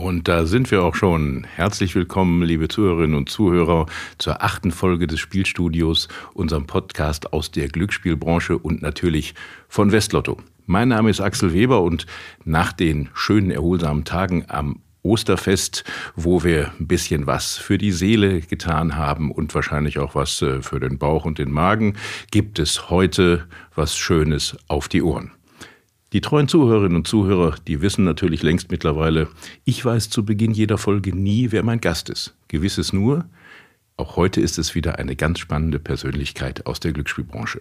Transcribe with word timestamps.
Und 0.00 0.28
da 0.28 0.46
sind 0.46 0.70
wir 0.70 0.82
auch 0.82 0.94
schon. 0.94 1.44
Herzlich 1.44 1.94
willkommen, 1.94 2.42
liebe 2.42 2.68
Zuhörerinnen 2.68 3.14
und 3.14 3.28
Zuhörer, 3.28 3.84
zur 4.16 4.42
achten 4.42 4.70
Folge 4.70 5.06
des 5.06 5.20
Spielstudios, 5.20 6.08
unserem 6.32 6.66
Podcast 6.66 7.34
aus 7.34 7.50
der 7.50 7.68
Glücksspielbranche 7.68 8.56
und 8.56 8.80
natürlich 8.80 9.34
von 9.68 9.92
Westlotto. 9.92 10.38
Mein 10.64 10.88
Name 10.88 11.10
ist 11.10 11.20
Axel 11.20 11.52
Weber 11.52 11.82
und 11.82 12.06
nach 12.46 12.72
den 12.72 13.10
schönen, 13.12 13.50
erholsamen 13.50 14.06
Tagen 14.06 14.46
am 14.48 14.80
Osterfest, 15.02 15.84
wo 16.16 16.44
wir 16.44 16.72
ein 16.80 16.86
bisschen 16.86 17.26
was 17.26 17.58
für 17.58 17.76
die 17.76 17.92
Seele 17.92 18.40
getan 18.40 18.96
haben 18.96 19.30
und 19.30 19.54
wahrscheinlich 19.54 19.98
auch 19.98 20.14
was 20.14 20.40
äh, 20.40 20.62
für 20.62 20.80
den 20.80 20.96
Bauch 20.96 21.26
und 21.26 21.36
den 21.36 21.50
Magen, 21.50 21.98
gibt 22.30 22.58
es 22.58 22.88
heute 22.88 23.46
was 23.74 23.98
Schönes 23.98 24.56
auf 24.66 24.88
die 24.88 25.02
Ohren. 25.02 25.32
Die 26.12 26.20
treuen 26.20 26.48
Zuhörerinnen 26.48 26.96
und 26.96 27.06
Zuhörer, 27.06 27.54
die 27.68 27.82
wissen 27.82 28.04
natürlich 28.04 28.42
längst 28.42 28.72
mittlerweile, 28.72 29.28
ich 29.64 29.84
weiß 29.84 30.10
zu 30.10 30.24
Beginn 30.24 30.50
jeder 30.50 30.76
Folge 30.76 31.14
nie, 31.14 31.52
wer 31.52 31.62
mein 31.62 31.80
Gast 31.80 32.08
ist. 32.08 32.34
Gewiss 32.48 32.78
ist 32.78 32.92
nur, 32.92 33.26
auch 33.96 34.16
heute 34.16 34.40
ist 34.40 34.58
es 34.58 34.74
wieder 34.74 34.98
eine 34.98 35.14
ganz 35.14 35.38
spannende 35.38 35.78
Persönlichkeit 35.78 36.66
aus 36.66 36.80
der 36.80 36.92
Glücksspielbranche. 36.92 37.60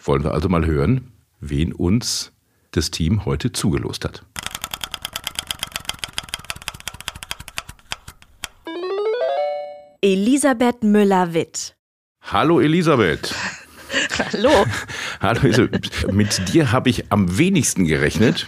Wollen 0.00 0.24
wir 0.24 0.34
also 0.34 0.48
mal 0.48 0.66
hören, 0.66 1.12
wen 1.38 1.72
uns 1.72 2.32
das 2.72 2.90
Team 2.90 3.24
heute 3.24 3.52
zugelost 3.52 4.04
hat. 4.04 4.24
Elisabeth 10.02 10.82
Müller-Witt. 10.82 11.76
Hallo 12.22 12.60
Elisabeth. 12.60 13.32
Hallo. 14.32 14.66
Hallo, 15.20 15.40
also, 15.42 15.68
mit 16.12 16.52
dir 16.52 16.72
habe 16.72 16.90
ich 16.90 17.10
am 17.10 17.38
wenigsten 17.38 17.84
gerechnet, 17.86 18.46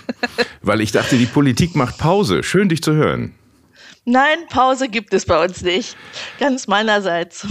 weil 0.62 0.80
ich 0.80 0.92
dachte, 0.92 1.16
die 1.16 1.27
Politik 1.27 1.74
macht 1.74 1.98
Pause. 1.98 2.42
Schön, 2.42 2.68
dich 2.68 2.82
zu 2.82 2.92
hören. 2.92 3.34
Nein, 4.05 4.38
Pause 4.48 4.88
gibt 4.88 5.12
es 5.12 5.27
bei 5.27 5.44
uns 5.44 5.62
nicht. 5.62 5.96
Ganz 6.40 6.66
meinerseits. 6.66 7.46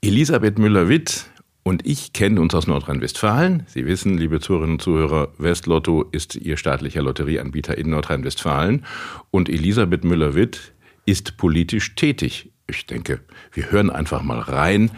Elisabeth 0.00 0.58
Müller-Witt 0.58 1.26
und 1.64 1.84
ich 1.84 2.12
kennen 2.12 2.38
uns 2.38 2.54
aus 2.54 2.68
Nordrhein-Westfalen. 2.68 3.64
Sie 3.66 3.86
wissen, 3.86 4.16
liebe 4.16 4.38
Zuhörerinnen 4.38 4.76
und 4.76 4.82
Zuhörer, 4.82 5.32
Westlotto 5.38 6.04
ist 6.12 6.36
Ihr 6.36 6.56
staatlicher 6.56 7.02
Lotterieanbieter 7.02 7.76
in 7.76 7.90
Nordrhein-Westfalen. 7.90 8.86
Und 9.32 9.48
Elisabeth 9.48 10.04
Müller-Witt 10.04 10.72
ist 11.06 11.36
politisch 11.36 11.96
tätig. 11.96 12.52
Ich 12.68 12.86
denke, 12.86 13.20
wir 13.52 13.70
hören 13.70 13.90
einfach 13.90 14.22
mal 14.22 14.40
rein 14.40 14.90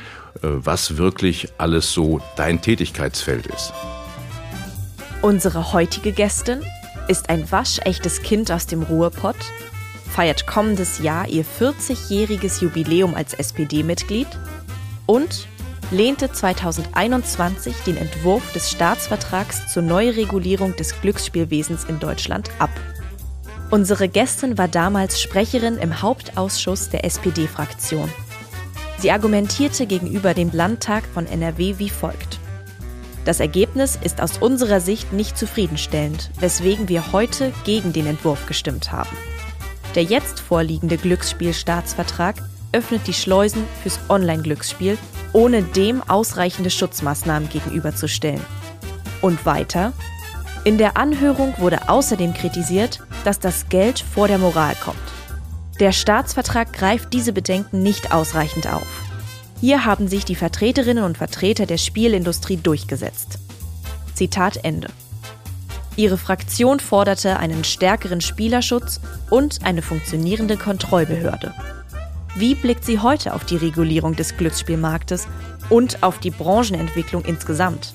äh, 0.43 0.65
was 0.65 0.97
wirklich 0.99 1.49
alles 1.59 1.93
so 1.93 2.21
dein 2.37 2.61
Tätigkeitsfeld 2.61 3.47
ist. 3.47 3.73
Unsere 5.23 5.73
heutige 5.73 6.13
Gästin 6.13 6.63
ist 7.09 7.29
ein 7.29 7.51
waschechtes 7.51 8.23
Kind 8.23 8.53
aus 8.53 8.67
dem 8.67 8.83
Ruhrpott, 8.83 9.37
feiert 10.09 10.47
kommendes 10.47 11.01
Jahr 11.01 11.27
ihr 11.29 11.45
40-jähriges 11.45 12.63
Jubiläum 12.63 13.15
als 13.15 13.35
SPD-Mitglied 13.35 14.28
und 15.07 15.49
lehnte 15.91 16.31
2021 16.31 17.75
den 17.87 17.97
Entwurf 17.97 18.53
des 18.53 18.71
Staatsvertrags 18.71 19.73
zur 19.73 19.83
Neuregulierung 19.83 20.77
des 20.77 21.01
Glücksspielwesens 21.01 21.84
in 21.84 21.99
Deutschland 21.99 22.51
ab. 22.61 22.71
Unsere 23.71 24.09
Gästin 24.09 24.56
war 24.56 24.69
damals 24.69 25.21
Sprecherin 25.21 25.77
im 25.77 26.01
Hauptausschuss 26.01 26.89
der 26.89 27.05
SPD-Fraktion. 27.05 28.11
Sie 28.97 29.11
argumentierte 29.11 29.87
gegenüber 29.87 30.33
dem 30.33 30.51
Landtag 30.53 31.05
von 31.12 31.27
NRW 31.27 31.75
wie 31.77 31.91
folgt. 31.91 32.41
Das 33.27 33.41
Ergebnis 33.41 33.99
ist 34.03 34.23
aus 34.23 34.39
unserer 34.39 34.81
Sicht 34.81 35.12
nicht 35.12 35.37
zufriedenstellend, 35.37 36.31
weswegen 36.41 36.89
wir 36.89 37.12
heute 37.12 37.53
gegen 37.65 37.93
den 37.93 38.07
Entwurf 38.07 38.47
gestimmt 38.47 38.91
haben. 38.91 39.15
Der 39.95 40.03
jetzt 40.03 40.41
vorliegende 40.41 40.97
Glücksspielstaatsvertrag 40.97 42.37
öffnet 42.73 43.07
die 43.07 43.12
Schleusen 43.12 43.65
fürs 43.83 44.01
Online-Glücksspiel, 44.09 44.97
ohne 45.34 45.62
dem 45.62 46.03
ausreichende 46.09 46.71
Schutzmaßnahmen 46.71 47.51
gegenüberzustellen. 47.51 48.41
Und 49.21 49.45
weiter? 49.45 49.93
In 50.65 50.78
der 50.78 50.97
Anhörung 50.97 51.55
wurde 51.59 51.89
außerdem 51.91 52.33
kritisiert, 52.33 53.01
dass 53.25 53.41
das 53.41 53.69
Geld 53.69 54.01
vor 54.01 54.29
der 54.29 54.39
Moral 54.39 54.75
kommt. 54.77 54.99
Der 55.81 55.93
Staatsvertrag 55.93 56.73
greift 56.73 57.12
diese 57.12 57.33
Bedenken 57.33 57.83
nicht 57.83 58.12
ausreichend 58.12 58.67
auf. 58.73 58.87
Hier 59.61 59.84
haben 59.84 60.09
sich 60.09 60.25
die 60.25 60.34
Vertreterinnen 60.34 61.05
und 61.05 61.19
Vertreter 61.19 61.67
der 61.67 61.78
Spielindustrie 61.78 62.57
durchgesetzt. 62.57 63.39
Zitat 64.15 64.65
Ende. 64.65 64.89
Ihre 65.97 66.17
Fraktion 66.17 66.78
forderte 66.78 67.39
einen 67.39 67.65
stärkeren 67.65 68.21
Spielerschutz 68.21 69.01
und 69.31 69.65
eine 69.65 69.83
funktionierende 69.83 70.57
Kontrollbehörde. 70.57 71.53
Wie 72.37 72.55
blickt 72.55 72.84
sie 72.84 73.01
heute 73.01 73.34
auf 73.34 73.45
die 73.45 73.57
Regulierung 73.57 74.15
des 74.15 74.37
Glücksspielmarktes 74.37 75.27
und 75.71 76.05
auf 76.05 76.19
die 76.21 76.31
Branchenentwicklung 76.31 77.25
insgesamt? 77.25 77.93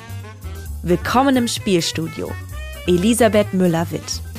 Willkommen 0.81 1.37
im 1.37 1.47
Spielstudio. 1.47 2.29
Elisabeth 2.87 3.53
Müller-Witt. 3.53 4.32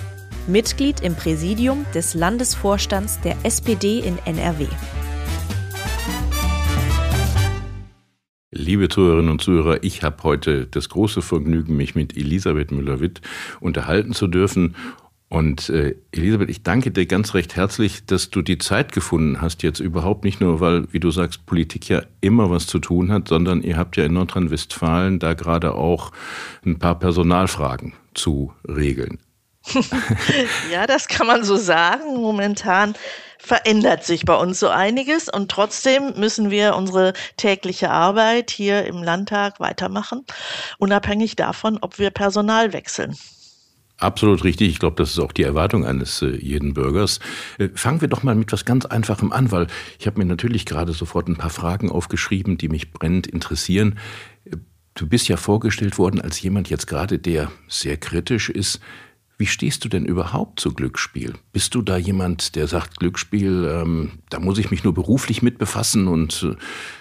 Mitglied 0.47 1.01
im 1.01 1.15
Präsidium 1.15 1.87
des 1.95 2.13
Landesvorstands 2.13 3.19
der 3.23 3.37
SPD 3.45 4.01
in 4.01 4.19
NRW. 4.27 4.67
Liebe 8.51 8.89
Zuhörerinnen 8.89 9.31
und 9.31 9.41
Zuhörer, 9.41 9.83
ich 9.83 10.03
habe 10.03 10.23
heute 10.23 10.67
das 10.67 10.91
große 10.91 11.23
Vergnügen, 11.23 11.77
mich 11.77 11.95
mit 11.95 12.17
Elisabeth 12.17 12.73
Müller-Witt 12.73 13.23
unterhalten 13.61 14.13
zu 14.13 14.27
dürfen. 14.27 14.77
Und 15.31 15.71
äh, 15.71 15.97
Elisabeth, 16.13 16.51
ich 16.51 16.63
danke 16.63 16.91
dir 16.91 17.07
ganz 17.07 17.35
recht 17.35 17.57
herzlich, 17.57 18.05
dass 18.05 18.29
du 18.31 18.43
die 18.43 18.59
Zeit 18.59 18.93
gefunden 18.93 19.41
hast, 19.41 19.63
jetzt 19.63 19.81
überhaupt 19.81 20.25
nicht 20.25 20.41
nur, 20.41 20.61
weil, 20.61 20.87
wie 20.93 21.01
du 21.01 21.11
sagst, 21.11 21.47
Politik 21.47 21.89
ja 21.89 22.03
immer 22.21 22.51
was 22.51 22.67
zu 22.67 22.79
tun 22.79 23.11
hat, 23.11 23.29
sondern 23.29 23.63
ihr 23.63 23.79
habt 23.79 23.97
ja 23.97 24.05
in 24.05 24.13
Nordrhein-Westfalen 24.13 25.19
da 25.19 25.33
gerade 25.33 25.75
auch 25.75 26.13
ein 26.65 26.79
paar 26.79 26.99
Personalfragen 26.99 27.95
zu 28.13 28.53
regeln. 28.69 29.19
ja, 30.73 30.87
das 30.87 31.09
kann 31.09 31.27
man 31.27 31.45
so 31.45 31.57
sagen. 31.57 32.17
Momentan 32.17 32.95
verändert 33.39 34.05
sich 34.05 34.25
bei 34.25 34.35
uns 34.35 34.59
so 34.59 34.69
einiges 34.69 35.29
und 35.29 35.51
trotzdem 35.51 36.15
müssen 36.17 36.51
wir 36.51 36.77
unsere 36.77 37.13
tägliche 37.37 37.91
Arbeit 37.91 38.51
hier 38.51 38.87
im 38.87 39.03
Landtag 39.03 39.61
weitermachen, 39.61 40.25
unabhängig 40.79 41.37
davon, 41.37 41.79
ob 41.81 41.99
wir 41.99 42.11
Personal 42.11 42.73
wechseln. 42.73 43.17
Absolut 43.99 44.43
richtig. 44.43 44.71
Ich 44.71 44.79
glaube, 44.81 44.97
das 44.97 45.11
ist 45.11 45.19
auch 45.21 45.31
die 45.31 45.45
Erwartung 45.45 45.87
eines 45.87 46.21
äh, 46.21 46.37
jeden 46.37 46.75
Bürgers. 46.75 47.21
Äh, 47.59 47.69
fangen 47.75 48.01
wir 48.01 48.09
doch 48.09 48.25
mal 48.25 48.35
mit 48.35 48.51
was 48.53 48.65
ganz 48.65 48.87
Einfachem 48.87 49.33
an, 49.33 49.53
weil 49.53 49.69
ich 50.01 50.07
habe 50.07 50.19
mir 50.19 50.25
natürlich 50.25 50.67
gerade 50.67 50.93
sofort 50.93 51.29
ein 51.29 51.37
paar 51.37 51.51
Fragen 51.51 51.91
aufgeschrieben, 51.91 52.59
die 52.59 52.69
mich 52.69 52.91
brennend 52.93 53.29
interessieren. 53.29 53.99
Äh, 54.47 54.57
du 54.95 55.07
bist 55.07 55.29
ja 55.29 55.37
vorgestellt 55.37 55.97
worden 55.97 56.21
als 56.21 56.43
jemand 56.43 56.71
jetzt 56.71 56.87
gerade, 56.89 57.21
der 57.21 57.53
sehr 57.69 57.97
kritisch 57.97 58.51
ist. 58.51 58.81
Wie 59.37 59.47
stehst 59.47 59.85
du 59.85 59.89
denn 59.89 60.05
überhaupt 60.05 60.61
zu 60.61 60.73
Glücksspiel? 60.73 61.35
Bist 61.53 61.75
du 61.75 61.83
da 61.83 61.97
jemand, 61.97 62.55
der 62.55 62.69
sagt, 62.69 62.99
Glücksspiel, 62.99 63.69
ähm, 63.69 64.13
da 64.31 64.39
muss 64.39 64.59
ich 64.59 64.71
mich 64.71 64.85
nur 64.85 64.95
beruflich 64.95 65.43
mit 65.43 65.59
befassen 65.59 66.07
und 66.07 66.47
äh, 66.49 66.57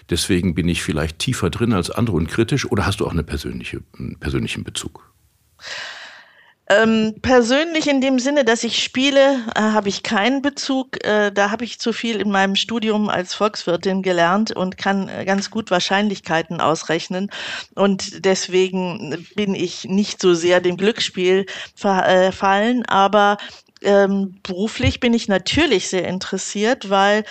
deswegen 0.10 0.56
bin 0.56 0.68
ich 0.68 0.82
vielleicht 0.82 1.20
tiefer 1.20 1.52
drin 1.52 1.74
als 1.74 1.92
andere 1.92 2.16
und 2.16 2.28
kritisch? 2.28 2.66
Oder 2.66 2.88
hast 2.88 3.00
du 3.00 3.06
auch 3.06 3.12
eine 3.12 3.24
persönliche, 3.24 3.82
einen 3.98 4.18
persönlichen 4.20 4.64
Bezug? 4.64 5.14
Ähm, 6.70 7.16
persönlich 7.22 7.88
in 7.88 8.00
dem 8.00 8.20
Sinne, 8.20 8.46
dass 8.46 8.64
ich 8.64 8.82
spiele, 8.82 9.42
äh, 9.54 9.60
habe 9.60 9.90
ich 9.90 10.02
keinen 10.02 10.42
Bezug. 10.42 11.04
Äh, 11.06 11.32
da 11.32 11.52
habe 11.52 11.66
ich 11.66 11.78
zu 11.78 11.92
viel 11.92 12.22
in 12.22 12.32
meinem 12.32 12.56
Studium 12.56 13.10
als 13.10 13.34
Volkswirtin 13.34 14.02
gelernt 14.02 14.56
und 14.56 14.78
kann 14.78 15.10
äh, 15.10 15.26
ganz 15.26 15.52
gut 15.52 15.72
Wahrscheinlichkeiten 15.72 16.62
ausrechnen. 16.62 17.30
Und 17.76 18.24
deswegen 18.24 19.28
bin 19.36 19.56
ich 19.56 19.84
nicht 19.86 20.22
so 20.22 20.34
sehr 20.34 20.62
dem 20.62 20.78
Glücksspiel 20.78 21.48
verfallen. 21.76 22.84
Äh, 22.84 22.88
Aber 22.88 23.38
ähm, 23.82 24.40
beruflich 24.44 25.02
bin 25.02 25.14
ich 25.14 25.28
natürlich 25.28 25.90
sehr 25.90 26.08
interessiert, 26.08 26.90
weil 26.90 27.26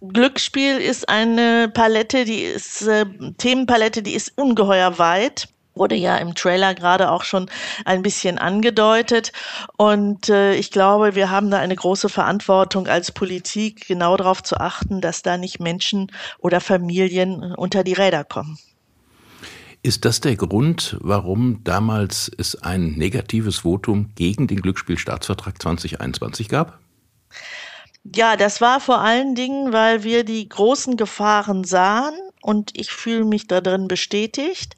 Glücksspiel 0.00 0.78
ist 0.78 1.08
eine 1.08 1.68
Palette, 1.72 2.24
die 2.24 2.42
ist 2.42 2.82
äh, 2.82 3.06
Themenpalette, 3.38 4.02
die 4.02 4.14
ist 4.14 4.32
ungeheuer 4.36 4.98
weit 4.98 5.48
wurde 5.74 5.94
ja 5.94 6.16
im 6.16 6.34
Trailer 6.34 6.74
gerade 6.74 7.10
auch 7.10 7.24
schon 7.24 7.50
ein 7.84 8.02
bisschen 8.02 8.38
angedeutet. 8.38 9.32
Und 9.76 10.28
äh, 10.28 10.54
ich 10.54 10.70
glaube, 10.70 11.14
wir 11.14 11.30
haben 11.30 11.50
da 11.50 11.58
eine 11.58 11.76
große 11.76 12.08
Verantwortung 12.08 12.86
als 12.86 13.12
Politik, 13.12 13.86
genau 13.86 14.16
darauf 14.16 14.42
zu 14.42 14.56
achten, 14.58 15.00
dass 15.00 15.22
da 15.22 15.36
nicht 15.36 15.60
Menschen 15.60 16.10
oder 16.38 16.60
Familien 16.60 17.54
unter 17.54 17.84
die 17.84 17.94
Räder 17.94 18.24
kommen. 18.24 18.58
Ist 19.82 20.06
das 20.06 20.22
der 20.22 20.34
Grund, 20.36 20.96
warum 21.00 21.62
damals 21.62 22.30
es 22.38 22.62
ein 22.62 22.92
negatives 22.92 23.58
Votum 23.58 24.12
gegen 24.14 24.46
den 24.46 24.62
Glücksspielstaatsvertrag 24.62 25.60
2021 25.60 26.48
gab? 26.48 26.78
Ja, 28.14 28.36
das 28.36 28.62
war 28.62 28.80
vor 28.80 29.00
allen 29.00 29.34
Dingen, 29.34 29.72
weil 29.74 30.02
wir 30.04 30.24
die 30.24 30.48
großen 30.48 30.96
Gefahren 30.96 31.64
sahen 31.64 32.14
und 32.44 32.72
ich 32.74 32.90
fühle 32.90 33.24
mich 33.24 33.46
da 33.46 33.62
drin 33.62 33.88
bestätigt 33.88 34.76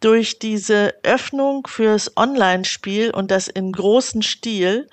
durch 0.00 0.40
diese 0.40 0.94
Öffnung 1.04 1.66
fürs 1.68 2.16
Online-Spiel 2.16 3.12
und 3.12 3.30
das 3.30 3.46
in 3.46 3.70
großen 3.70 4.22
Stil. 4.22 4.88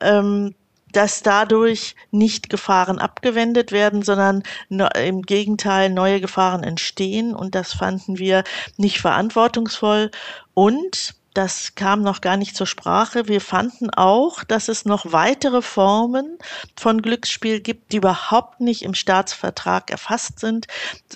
Ähm, 0.00 0.54
dass 0.92 1.22
dadurch 1.22 1.94
nicht 2.10 2.48
Gefahren 2.48 2.98
abgewendet 2.98 3.70
werden, 3.70 4.00
sondern 4.00 4.42
im 4.70 5.22
Gegenteil 5.22 5.90
neue 5.90 6.22
Gefahren 6.22 6.62
entstehen. 6.62 7.34
Und 7.34 7.54
das 7.54 7.74
fanden 7.74 8.18
wir 8.18 8.44
nicht 8.78 9.00
verantwortungsvoll. 9.00 10.10
Und 10.54 11.15
das 11.36 11.74
kam 11.74 12.00
noch 12.00 12.22
gar 12.22 12.38
nicht 12.38 12.56
zur 12.56 12.66
Sprache. 12.66 13.28
Wir 13.28 13.42
fanden 13.42 13.90
auch, 13.90 14.42
dass 14.42 14.68
es 14.68 14.86
noch 14.86 15.12
weitere 15.12 15.60
Formen 15.60 16.38
von 16.76 17.02
Glücksspiel 17.02 17.60
gibt, 17.60 17.92
die 17.92 17.98
überhaupt 17.98 18.60
nicht 18.60 18.82
im 18.82 18.94
Staatsvertrag 18.94 19.90
erfasst 19.90 20.40
sind. 20.40 20.66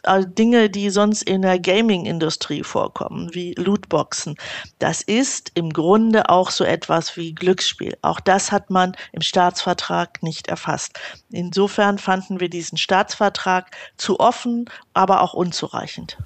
Also 0.02 0.28
Dinge, 0.28 0.68
die 0.68 0.90
sonst 0.90 1.22
in 1.22 1.40
der 1.40 1.58
Gaming-Industrie 1.58 2.62
vorkommen, 2.64 3.34
wie 3.34 3.54
Lootboxen. 3.54 4.36
Das 4.78 5.00
ist 5.00 5.52
im 5.54 5.72
Grunde 5.72 6.28
auch 6.28 6.50
so 6.50 6.64
etwas 6.64 7.16
wie 7.16 7.34
Glücksspiel. 7.34 7.96
Auch 8.02 8.20
das 8.20 8.52
hat 8.52 8.68
man 8.68 8.96
im 9.12 9.22
Staatsvertrag 9.22 10.22
nicht 10.22 10.48
erfasst. 10.48 11.00
Insofern 11.30 11.96
fanden 11.96 12.40
wir 12.40 12.50
diesen 12.50 12.76
Staatsvertrag 12.76 13.74
zu 13.96 14.20
offen, 14.20 14.68
aber 14.92 15.22
auch 15.22 15.32
unzureichend. 15.32 16.18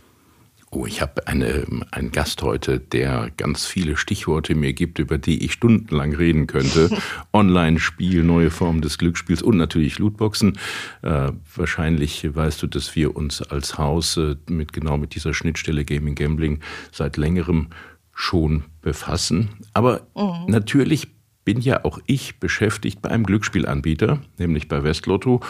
Oh, 0.75 0.87
ich 0.87 1.01
habe 1.01 1.29
eine, 1.29 1.65
einen 1.93 2.11
Gast 2.11 2.43
heute, 2.43 2.81
der 2.81 3.31
ganz 3.37 3.65
viele 3.65 3.97
Stichworte 3.97 4.57
mir 4.57 4.73
gibt, 4.73 4.99
über 4.99 5.19
die 5.19 5.45
ich 5.45 5.53
stundenlang 5.53 6.13
reden 6.13 6.49
könnte. 6.49 6.91
Online-Spiel, 7.33 8.25
neue 8.25 8.51
Formen 8.51 8.81
des 8.81 8.99
Glücksspiels 8.99 9.41
und 9.41 9.57
natürlich 9.57 10.01
Lootboxen. 10.01 10.59
Äh, 11.03 11.31
wahrscheinlich 11.55 12.35
weißt 12.35 12.61
du, 12.61 12.67
dass 12.67 12.97
wir 12.97 13.15
uns 13.15 13.41
als 13.41 13.79
Haus 13.79 14.17
äh, 14.17 14.35
mit 14.49 14.73
genau 14.73 14.99
mit 14.99 15.15
dieser 15.15 15.33
Schnittstelle 15.33 15.85
Gaming 15.85 16.17
Gambling 16.17 16.59
seit 16.91 17.19
längerem 17.19 17.69
schon 18.13 18.65
befassen. 18.83 19.51
Aber 19.75 20.09
mhm. 20.17 20.51
natürlich 20.51 21.07
bin 21.45 21.61
ja 21.61 21.85
auch 21.85 22.01
ich 22.07 22.41
beschäftigt 22.41 23.01
bei 23.01 23.11
einem 23.11 23.27
Glücksspielanbieter, 23.27 24.19
nämlich 24.39 24.67
bei 24.67 24.83
Westlotto. 24.83 25.41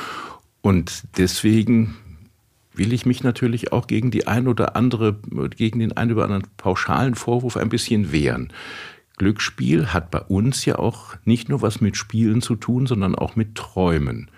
Und 0.61 1.05
deswegen 1.17 1.97
will 2.75 2.93
ich 2.93 3.07
mich 3.07 3.23
natürlich 3.23 3.73
auch 3.73 3.87
gegen 3.87 4.11
die 4.11 4.27
ein 4.27 4.49
oder 4.49 4.77
andere, 4.77 5.19
gegen 5.57 5.79
den 5.79 5.97
einen 5.97 6.13
oder 6.13 6.25
anderen 6.25 6.47
pauschalen 6.57 7.15
Vorwurf 7.15 7.57
ein 7.57 7.69
bisschen 7.69 8.13
wehren. 8.13 8.53
Glücksspiel 9.17 9.89
hat 9.93 10.11
bei 10.11 10.21
uns 10.21 10.65
ja 10.65 10.79
auch 10.79 11.17
nicht 11.25 11.49
nur 11.49 11.63
was 11.63 11.81
mit 11.81 11.97
Spielen 11.97 12.43
zu 12.43 12.57
tun, 12.57 12.87
sondern 12.87 13.15
auch 13.15 13.37
mit 13.37 13.55
Träumen. 13.55 14.31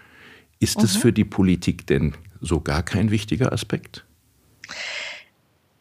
Ist 0.58 0.82
es 0.82 0.96
mhm. 0.96 1.00
für 1.00 1.12
die 1.12 1.24
Politik 1.24 1.86
denn 1.86 2.14
so 2.40 2.60
gar 2.60 2.82
kein 2.82 3.10
wichtiger 3.10 3.52
Aspekt? 3.52 4.04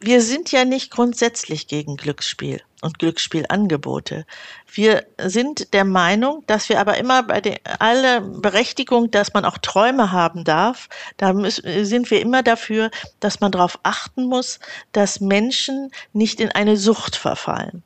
Wir 0.06 0.22
sind 0.22 0.52
ja 0.52 0.64
nicht 0.64 0.92
grundsätzlich 0.92 1.66
gegen 1.66 1.96
Glücksspiel 1.96 2.62
und 2.80 3.00
Glücksspielangebote. 3.00 4.24
Wir 4.72 5.04
sind 5.18 5.74
der 5.74 5.84
Meinung, 5.84 6.44
dass 6.46 6.68
wir 6.68 6.78
aber 6.78 6.96
immer 6.96 7.24
bei 7.24 7.40
der 7.40 7.58
alle 7.80 8.20
Berechtigung, 8.20 9.10
dass 9.10 9.34
man 9.34 9.44
auch 9.44 9.58
Träume 9.58 10.12
haben 10.12 10.44
darf, 10.44 10.88
da 11.16 11.32
müssen, 11.32 11.84
sind 11.84 12.08
wir 12.12 12.20
immer 12.20 12.44
dafür, 12.44 12.92
dass 13.18 13.40
man 13.40 13.50
darauf 13.50 13.80
achten 13.82 14.26
muss, 14.26 14.60
dass 14.92 15.20
Menschen 15.20 15.90
nicht 16.12 16.38
in 16.38 16.52
eine 16.52 16.76
Sucht 16.76 17.16
verfallen. 17.16 17.82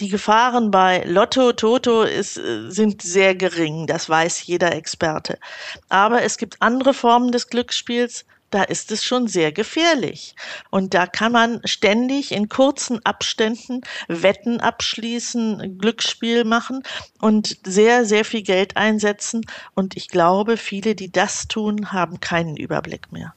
Die 0.00 0.10
Gefahren 0.10 0.70
bei 0.70 1.02
Lotto, 1.04 1.54
Toto 1.54 2.02
ist, 2.02 2.34
sind 2.34 3.00
sehr 3.00 3.34
gering, 3.34 3.86
das 3.86 4.08
weiß 4.08 4.46
jeder 4.46 4.74
Experte. 4.74 5.38
Aber 5.88 6.22
es 6.22 6.36
gibt 6.36 6.60
andere 6.60 6.92
Formen 6.92 7.32
des 7.32 7.48
Glücksspiels, 7.48 8.26
da 8.50 8.62
ist 8.62 8.90
es 8.92 9.04
schon 9.04 9.28
sehr 9.28 9.52
gefährlich. 9.52 10.34
Und 10.70 10.94
da 10.94 11.06
kann 11.06 11.32
man 11.32 11.60
ständig 11.64 12.32
in 12.32 12.48
kurzen 12.48 13.04
Abständen 13.04 13.82
Wetten 14.08 14.60
abschließen, 14.60 15.78
Glücksspiel 15.78 16.44
machen 16.44 16.82
und 17.20 17.58
sehr, 17.64 18.04
sehr 18.04 18.24
viel 18.24 18.42
Geld 18.42 18.76
einsetzen. 18.76 19.42
Und 19.74 19.96
ich 19.96 20.08
glaube, 20.08 20.56
viele, 20.56 20.94
die 20.94 21.12
das 21.12 21.48
tun, 21.48 21.92
haben 21.92 22.20
keinen 22.20 22.56
Überblick 22.56 23.12
mehr. 23.12 23.34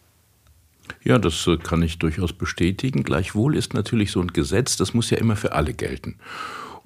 Ja, 1.03 1.17
das 1.17 1.47
äh, 1.47 1.57
kann 1.57 1.81
ich 1.81 1.99
durchaus 1.99 2.33
bestätigen. 2.33 3.03
Gleichwohl 3.03 3.55
ist 3.55 3.73
natürlich 3.73 4.11
so 4.11 4.21
ein 4.21 4.33
Gesetz, 4.33 4.77
das 4.77 4.93
muss 4.93 5.09
ja 5.09 5.17
immer 5.17 5.35
für 5.35 5.53
alle 5.53 5.73
gelten. 5.73 6.17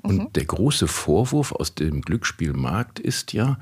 Und 0.01 0.17
mhm. 0.17 0.33
der 0.33 0.45
große 0.45 0.87
Vorwurf 0.87 1.51
aus 1.51 1.73
dem 1.73 2.01
Glücksspielmarkt 2.01 2.99
ist 2.99 3.33
ja, 3.33 3.57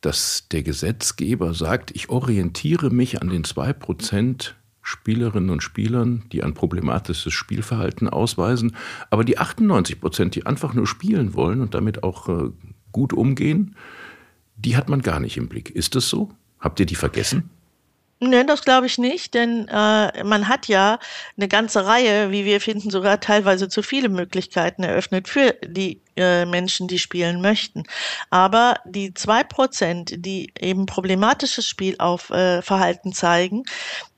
dass 0.00 0.46
der 0.50 0.62
Gesetzgeber 0.62 1.54
sagt, 1.54 1.90
ich 1.92 2.08
orientiere 2.08 2.90
mich 2.90 3.20
an 3.20 3.28
den 3.28 3.44
zwei 3.44 3.72
Prozent 3.72 4.56
Spielerinnen 4.82 5.50
und 5.50 5.62
Spielern, 5.62 6.24
die 6.32 6.42
ein 6.42 6.54
problematisches 6.54 7.32
Spielverhalten 7.32 8.08
ausweisen, 8.08 8.76
aber 9.10 9.24
die 9.24 9.38
98 9.38 10.00
Prozent, 10.00 10.34
die 10.34 10.46
einfach 10.46 10.74
nur 10.74 10.86
spielen 10.86 11.34
wollen 11.34 11.60
und 11.60 11.74
damit 11.74 12.02
auch 12.02 12.28
äh, 12.28 12.50
gut 12.92 13.12
umgehen, 13.12 13.76
die 14.56 14.76
hat 14.76 14.88
man 14.88 15.02
gar 15.02 15.20
nicht 15.20 15.36
im 15.36 15.48
Blick. 15.48 15.70
Ist 15.70 15.94
das 15.94 16.08
so? 16.08 16.30
Habt 16.58 16.80
ihr 16.80 16.86
die 16.86 16.94
vergessen? 16.94 17.50
Nein, 18.22 18.46
das 18.46 18.62
glaube 18.62 18.86
ich 18.86 18.98
nicht, 18.98 19.32
denn 19.32 19.66
äh, 19.68 20.24
man 20.24 20.48
hat 20.48 20.68
ja 20.68 20.98
eine 21.38 21.48
ganze 21.48 21.86
Reihe, 21.86 22.30
wie 22.30 22.44
wir 22.44 22.60
finden, 22.60 22.90
sogar 22.90 23.18
teilweise 23.20 23.70
zu 23.70 23.82
viele 23.82 24.10
Möglichkeiten 24.10 24.82
eröffnet 24.82 25.26
für 25.26 25.54
die 25.66 26.02
äh, 26.20 26.46
Menschen, 26.46 26.86
die 26.88 26.98
spielen 26.98 27.40
möchten. 27.40 27.84
Aber 28.30 28.76
die 28.84 29.14
zwei 29.14 29.42
Prozent, 29.42 30.12
die 30.24 30.52
eben 30.58 30.86
problematisches 30.86 31.66
Spielaufverhalten 31.66 33.12
äh, 33.12 33.14
zeigen, 33.14 33.64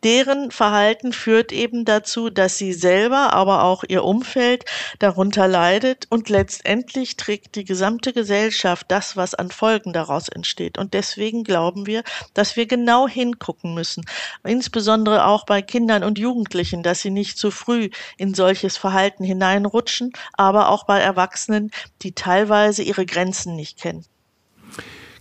deren 0.03 0.51
Verhalten 0.51 1.13
führt 1.13 1.53
eben 1.53 1.85
dazu, 1.85 2.29
dass 2.29 2.59
sie 2.59 2.73
selber, 2.73 3.33
aber 3.33 3.63
auch 3.63 3.85
ihr 3.87 4.05
Umfeld 4.05 4.65
darunter 4.99 5.47
leidet 5.47 6.07
und 6.11 6.29
letztendlich 6.29 7.17
trägt 7.17 7.55
die 7.55 7.65
gesamte 7.65 8.13
Gesellschaft 8.13 8.87
das, 8.89 9.17
was 9.17 9.35
an 9.35 9.51
Folgen 9.51 9.93
daraus 9.93 10.29
entsteht. 10.29 10.79
Und 10.79 10.95
deswegen 10.95 11.45
glauben 11.45 11.87
wir, 11.87 12.03
dass 12.35 12.57
wir 12.57 12.67
genau 12.67 13.07
hingucken 13.07 13.75
müssen, 13.75 14.05
insbesondere 14.45 15.27
auch 15.27 15.47
bei 15.47 15.63
Kindern 15.63 16.03
und 16.03 16.19
Jugendlichen, 16.19 16.83
dass 16.83 17.01
sie 17.01 17.11
nicht 17.11 17.39
zu 17.39 17.51
früh 17.51 17.91
in 18.17 18.35
solches 18.35 18.77
Verhalten 18.77 19.25
hineinrutschen, 19.25 20.13
aber 20.33 20.69
auch 20.71 20.85
bei 20.85 20.99
Erwachsenen, 20.99 21.71
die 22.01 22.13
teilweise 22.13 22.83
ihre 22.83 23.07
Grenzen 23.07 23.55
nicht 23.55 23.79
kennen. 23.79 24.05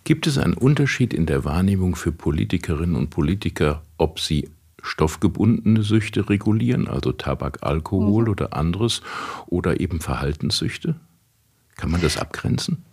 Gibt 0.04 0.26
es 0.26 0.38
einen 0.38 0.56
Unterschied 0.56 1.14
in 1.14 1.26
der 1.26 1.46
Wahrnehmung 1.46 1.96
für 1.96 2.12
Politikerinnen 2.12 2.96
und 2.96 3.10
Politiker, 3.10 3.84
ob 3.98 4.20
sie 4.20 4.50
stoffgebundene 4.82 5.84
Süchte 5.84 6.30
regulieren, 6.30 6.88
also 6.88 7.12
Tabak, 7.12 7.60
Alkohol 7.62 8.24
mhm. 8.24 8.30
oder 8.30 8.54
anderes, 8.54 9.02
oder 9.48 9.80
eben 9.80 10.00
Verhaltenssüchte? 10.00 10.96
Kann 11.76 11.92
man 11.92 12.02
das 12.02 12.18
abgrenzen? 12.18 12.84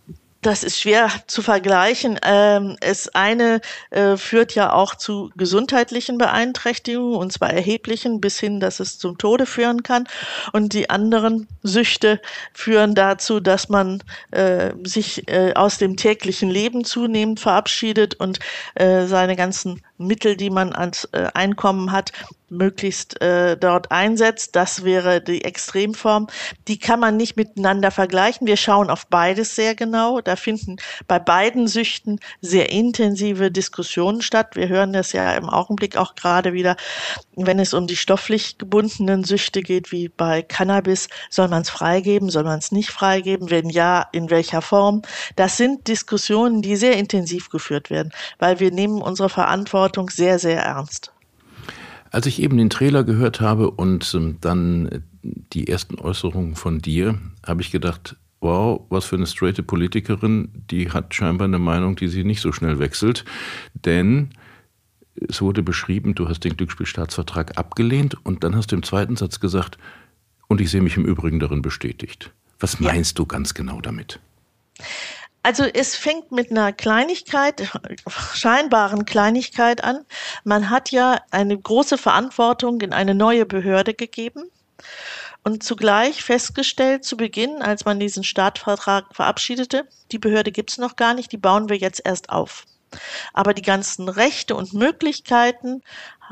Das 0.41 0.63
ist 0.63 0.79
schwer 0.79 1.11
zu 1.27 1.41
vergleichen. 1.41 2.17
Ähm, 2.23 2.77
es 2.79 3.13
eine 3.13 3.59
äh, 3.89 4.15
führt 4.15 4.55
ja 4.55 4.71
auch 4.71 4.95
zu 4.95 5.31
gesundheitlichen 5.35 6.17
Beeinträchtigungen 6.17 7.17
und 7.17 7.33
zwar 7.33 7.49
erheblichen 7.51 8.21
bis 8.21 8.39
hin, 8.39 8.61
dass 8.61 8.79
es 8.79 8.97
zum 8.97 9.17
Tode 9.17 9.45
führen 9.45 9.83
kann. 9.83 10.07
Und 10.53 10.71
die 10.71 10.89
anderen 10.89 11.49
Süchte 11.61 12.21
führen 12.53 12.95
dazu, 12.95 13.41
dass 13.41 13.67
man 13.67 14.01
äh, 14.31 14.71
sich 14.83 15.27
äh, 15.27 15.53
aus 15.55 15.77
dem 15.77 15.97
täglichen 15.97 16.49
Leben 16.49 16.85
zunehmend 16.85 17.41
verabschiedet 17.41 18.15
und 18.15 18.39
äh, 18.75 19.07
seine 19.07 19.35
ganzen 19.35 19.81
Mittel, 19.99 20.35
die 20.37 20.49
man 20.49 20.73
als 20.73 21.07
äh, 21.11 21.27
Einkommen 21.33 21.91
hat, 21.91 22.11
möglichst 22.49 23.21
äh, 23.21 23.57
dort 23.57 23.91
einsetzt. 23.91 24.55
Das 24.55 24.83
wäre 24.83 25.21
die 25.21 25.43
Extremform. 25.43 26.27
Die 26.67 26.79
kann 26.79 26.99
man 26.99 27.17
nicht 27.17 27.37
miteinander 27.37 27.91
vergleichen. 27.91 28.47
Wir 28.47 28.57
schauen 28.57 28.89
auf 28.89 29.07
beides 29.07 29.55
sehr 29.55 29.75
genau. 29.75 30.21
Da 30.21 30.35
finden 30.35 30.77
bei 31.07 31.19
beiden 31.19 31.67
Süchten 31.67 32.19
sehr 32.41 32.71
intensive 32.71 33.51
Diskussionen 33.51 34.21
statt. 34.21 34.55
Wir 34.55 34.69
hören 34.69 34.93
das 34.93 35.11
ja 35.11 35.33
im 35.33 35.49
Augenblick 35.49 35.97
auch 35.97 36.15
gerade 36.15 36.53
wieder, 36.53 36.75
wenn 37.35 37.59
es 37.59 37.73
um 37.73 37.87
die 37.87 37.97
stofflich 37.97 38.57
gebundenen 38.57 39.23
Süchte 39.23 39.61
geht, 39.61 39.91
wie 39.91 40.09
bei 40.09 40.41
Cannabis. 40.41 41.07
Soll 41.29 41.49
man 41.49 41.61
es 41.61 41.69
freigeben? 41.69 42.29
Soll 42.29 42.45
man 42.45 42.59
es 42.59 42.71
nicht 42.71 42.89
freigeben? 42.89 43.51
Wenn 43.51 43.69
ja, 43.69 44.07
in 44.11 44.29
welcher 44.29 44.61
Form? 44.61 45.01
Das 45.35 45.57
sind 45.57 45.87
Diskussionen, 45.87 46.61
die 46.61 46.75
sehr 46.75 46.97
intensiv 46.97 47.49
geführt 47.49 47.89
werden, 47.89 48.11
weil 48.39 48.59
wir 48.59 48.71
nehmen 48.71 49.01
unsere 49.01 49.29
Verantwortung 49.29 49.88
Verantwortung 49.89 50.09
sehr, 50.09 50.39
sehr 50.39 50.61
ernst. 50.61 51.11
Als 52.11 52.25
ich 52.25 52.41
eben 52.41 52.57
den 52.57 52.69
Trailer 52.69 53.03
gehört 53.03 53.41
habe 53.41 53.69
und 53.71 54.13
ähm, 54.15 54.37
dann 54.41 55.03
die 55.21 55.67
ersten 55.67 55.99
Äußerungen 55.99 56.55
von 56.55 56.79
dir 56.79 57.19
habe 57.45 57.61
ich 57.61 57.71
gedacht, 57.71 58.15
wow, 58.41 58.81
was 58.89 59.05
für 59.05 59.15
eine 59.15 59.27
straighte 59.27 59.63
Politikerin, 59.63 60.49
die 60.71 60.91
hat 60.91 61.13
scheinbar 61.13 61.45
eine 61.45 61.59
Meinung, 61.59 61.95
die 61.95 62.07
sie 62.07 62.23
nicht 62.23 62.41
so 62.41 62.51
schnell 62.51 62.79
wechselt. 62.79 63.25
Denn 63.73 64.29
es 65.15 65.41
wurde 65.41 65.61
beschrieben, 65.61 66.15
du 66.15 66.29
hast 66.29 66.39
den 66.41 66.55
Glücksspielstaatsvertrag 66.55 67.57
abgelehnt 67.57 68.15
und 68.25 68.43
dann 68.43 68.55
hast 68.55 68.71
du 68.71 68.75
im 68.75 68.83
zweiten 68.83 69.15
Satz 69.15 69.39
gesagt, 69.39 69.77
und 70.47 70.61
ich 70.61 70.71
sehe 70.71 70.81
mich 70.81 70.97
im 70.97 71.05
Übrigen 71.05 71.39
darin 71.39 71.61
bestätigt. 71.61 72.31
Was 72.59 72.79
meinst 72.79 73.19
ja. 73.19 73.23
du 73.23 73.27
ganz 73.27 73.53
genau 73.53 73.81
damit? 73.81 74.19
Also 75.41 75.63
es 75.63 75.95
fängt 75.95 76.31
mit 76.31 76.51
einer 76.51 76.73
Kleinigkeit, 76.73 77.71
scheinbaren 78.33 79.05
Kleinigkeit 79.05 79.83
an. 79.83 80.05
Man 80.43 80.69
hat 80.69 80.91
ja 80.91 81.21
eine 81.31 81.57
große 81.57 81.97
Verantwortung 81.97 82.81
in 82.81 82.93
eine 82.93 83.15
neue 83.15 83.45
Behörde 83.45 83.93
gegeben 83.93 84.51
und 85.43 85.63
zugleich 85.63 86.23
festgestellt 86.23 87.05
zu 87.05 87.15
Beginn, 87.15 87.61
als 87.61 87.85
man 87.85 87.99
diesen 87.99 88.23
Startvertrag 88.23 89.15
verabschiedete, 89.15 89.87
die 90.11 90.19
Behörde 90.19 90.51
gibt 90.51 90.71
es 90.71 90.77
noch 90.77 90.95
gar 90.95 91.13
nicht, 91.13 91.31
die 91.31 91.37
bauen 91.37 91.69
wir 91.69 91.77
jetzt 91.77 92.01
erst 92.03 92.29
auf. 92.29 92.65
Aber 93.33 93.53
die 93.53 93.61
ganzen 93.61 94.09
Rechte 94.09 94.55
und 94.55 94.73
Möglichkeiten 94.73 95.83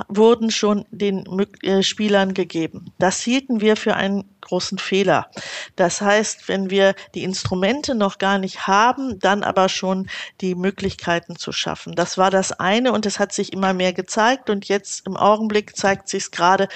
wurden 0.08 0.52
schon 0.52 0.86
den 0.92 1.26
äh, 1.64 1.84
Spielern 1.84 2.34
gegeben. 2.34 2.92
Das 3.00 3.22
hielten 3.22 3.62
wir 3.62 3.76
für 3.76 3.96
einen 3.96 4.24
großen 4.42 4.78
Fehler. 4.78 5.30
Das 5.76 6.02
heißt, 6.02 6.48
wenn 6.48 6.70
wir 6.70 6.96
die 7.16 7.24
Instrumente 7.24 7.96
noch 7.96 8.18
gar 8.18 8.38
nicht 8.38 8.68
haben, 8.68 9.20
dann 9.20 9.44
aber 9.44 9.70
schon 9.70 10.08
die 10.42 10.56
Möglichkeiten 10.56 11.36
zu 11.36 11.52
schaffen. 11.52 11.94
Das 11.96 12.18
war 12.18 12.32
das 12.32 12.52
eine 12.54 12.92
und 12.94 13.06
es 13.06 13.20
hat 13.20 13.34
sich 13.34 13.52
immer 13.54 13.74
mehr 13.74 13.94
gezeigt 13.94 14.50
und 14.50 14.66
jetzt 14.66 15.06
im 15.06 15.18
Augenblick 15.18 15.76
zeigt 15.76 16.08
sich 16.08 16.24
es 16.24 16.32
gerade, 16.32 16.68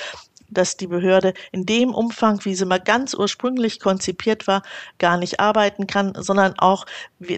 dass 0.52 0.78
die 0.78 0.88
Behörde 0.88 1.34
in 1.52 1.66
dem 1.66 1.94
Umfang, 1.94 2.44
wie 2.46 2.56
sie 2.56 2.66
mal 2.66 2.80
ganz 2.80 3.14
ursprünglich 3.14 3.80
konzipiert 3.80 4.48
war, 4.48 4.62
gar 5.00 5.18
nicht 5.18 5.40
arbeiten 5.40 5.88
kann, 5.88 6.14
sondern 6.18 6.58
auch, 6.60 6.86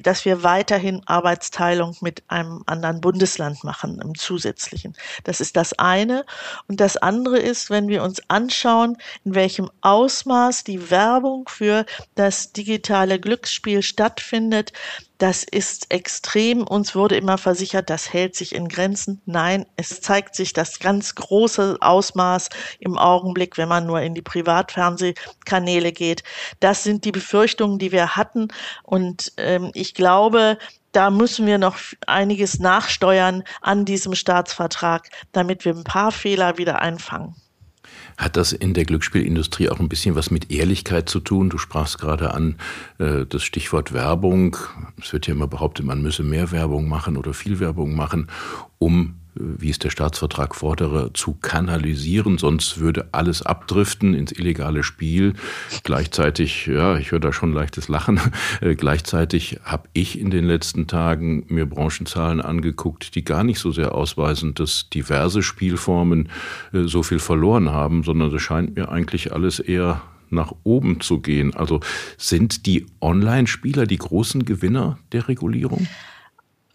dass 0.02 0.26
wir 0.26 0.44
weiterhin 0.44 1.02
Arbeitsteilung 1.06 1.96
mit 2.02 2.24
einem 2.28 2.64
anderen 2.66 3.00
Bundesland 3.02 3.64
machen 3.64 4.02
im 4.02 4.16
Zusätzlichen. 4.16 4.96
Das 5.24 5.40
ist 5.40 5.56
das 5.56 5.74
eine. 5.80 6.26
Und 6.68 6.80
das 6.80 6.98
andere 6.98 7.40
ist, 7.40 7.70
wenn 7.70 7.88
wir 7.88 8.04
uns 8.04 8.22
anschauen, 8.30 8.98
in 9.24 9.36
welchem 9.36 9.70
Ausmaß 9.82 10.64
die 10.64 10.90
Werbung 10.90 11.48
für 11.48 11.86
das 12.16 12.52
digitale 12.52 13.20
Glücksspiel 13.20 13.82
stattfindet, 13.82 14.74
das 15.18 15.44
ist 15.44 15.92
extrem. 15.94 16.64
Uns 16.66 16.96
wurde 16.96 17.16
immer 17.16 17.38
versichert, 17.38 17.90
das 17.90 18.12
hält 18.12 18.36
sich 18.36 18.54
in 18.54 18.68
Grenzen. 18.68 19.22
Nein, 19.26 19.66
es 19.78 20.02
zeigt 20.02 20.36
sich 20.36 20.54
das 20.54 20.80
ganz 20.80 21.16
große 21.16 21.78
Ausmaß 21.80 22.50
im 22.80 22.98
Augenblick, 22.98 23.58
wenn 23.58 23.70
man 23.70 23.86
nur 23.86 24.02
in 24.02 24.16
die 24.16 24.22
Privatfernsehkanäle 24.22 25.92
geht. 25.92 26.24
Das 26.60 26.84
sind 26.84 27.06
die 27.06 27.12
Befürchtungen, 27.12 27.80
die 27.80 27.92
wir 27.92 28.16
hatten. 28.16 28.48
Und 28.84 29.32
ähm, 29.38 29.72
ich 29.74 29.94
glaube, 29.94 30.58
da 30.92 31.10
müssen 31.10 31.48
wir 31.48 31.58
noch 31.58 31.78
einiges 32.08 32.60
nachsteuern 32.60 33.44
an 33.62 33.86
diesem 33.86 34.16
Staatsvertrag, 34.16 35.10
damit 35.32 35.66
wir 35.66 35.74
ein 35.74 35.84
paar 35.84 36.12
Fehler 36.12 36.58
wieder 36.58 36.82
einfangen. 36.82 37.36
Hat 38.18 38.38
das 38.38 38.54
in 38.54 38.74
der 38.74 38.86
Glücksspielindustrie 38.86 39.70
auch 39.70 39.80
ein 39.80 39.90
bisschen 39.90 40.16
was 40.16 40.32
mit 40.32 40.52
Ehrlichkeit 40.52 41.10
zu 41.10 41.20
tun? 41.20 41.50
Du 41.50 41.58
sprachst 41.58 42.00
gerade 42.00 42.34
an 42.34 42.56
äh, 43.00 43.26
das 43.26 43.44
Stichwort 43.44 43.94
Werbung. 43.94 44.58
Es 45.02 45.14
wird 45.14 45.28
ja 45.28 45.34
immer 45.34 45.48
behauptet, 45.48 45.86
man 45.86 46.02
müsse 46.02 46.24
mehr 46.24 46.52
Werbung 46.52 46.88
machen 46.88 47.18
oder 47.18 47.34
viel 47.34 47.60
Werbung 47.60 47.96
machen, 47.96 48.28
um 48.80 49.16
wie 49.36 49.70
es 49.70 49.80
der 49.80 49.90
Staatsvertrag 49.90 50.56
fordere, 50.56 51.12
zu 51.14 51.34
kanalisieren, 51.34 52.38
sonst 52.38 52.80
würde 52.80 53.08
alles 53.12 53.42
abdriften 53.42 54.14
ins 54.14 54.32
illegale 54.32 54.84
Spiel. 54.84 55.34
Gleichzeitig, 55.84 56.68
ja, 56.68 56.98
ich 56.98 57.12
höre 57.12 57.20
da 57.20 57.34
schon 57.34 57.54
leichtes 57.54 57.88
Lachen, 57.88 58.20
äh, 58.62 58.76
gleichzeitig 58.76 59.60
habe 59.64 59.90
ich 59.94 60.20
in 60.20 60.30
den 60.30 60.46
letzten 60.46 60.88
Tagen 60.88 61.46
mir 61.48 61.66
Branchenzahlen 61.66 62.42
angeguckt, 62.42 63.16
die 63.16 63.24
gar 63.24 63.44
nicht 63.44 63.60
so 63.60 63.72
sehr 63.72 63.96
ausweisen, 63.96 64.54
dass 64.54 64.90
diverse 64.90 65.42
Spielformen 65.42 66.30
äh, 66.72 66.84
so 66.84 67.04
viel 67.04 67.20
verloren 67.20 67.72
haben, 67.72 68.04
sondern 68.04 68.34
es 68.34 68.42
scheint 68.42 68.76
mir 68.76 68.90
eigentlich 68.90 69.34
alles 69.34 69.60
eher 69.60 70.02
nach 70.30 70.54
oben 70.64 71.00
zu 71.00 71.20
gehen. 71.20 71.54
Also 71.56 71.80
sind 72.18 72.66
die 72.66 72.88
Online-Spieler 73.02 73.86
die 73.86 73.98
großen 73.98 74.46
Gewinner 74.46 74.98
der 75.12 75.28
Regulierung? 75.28 75.88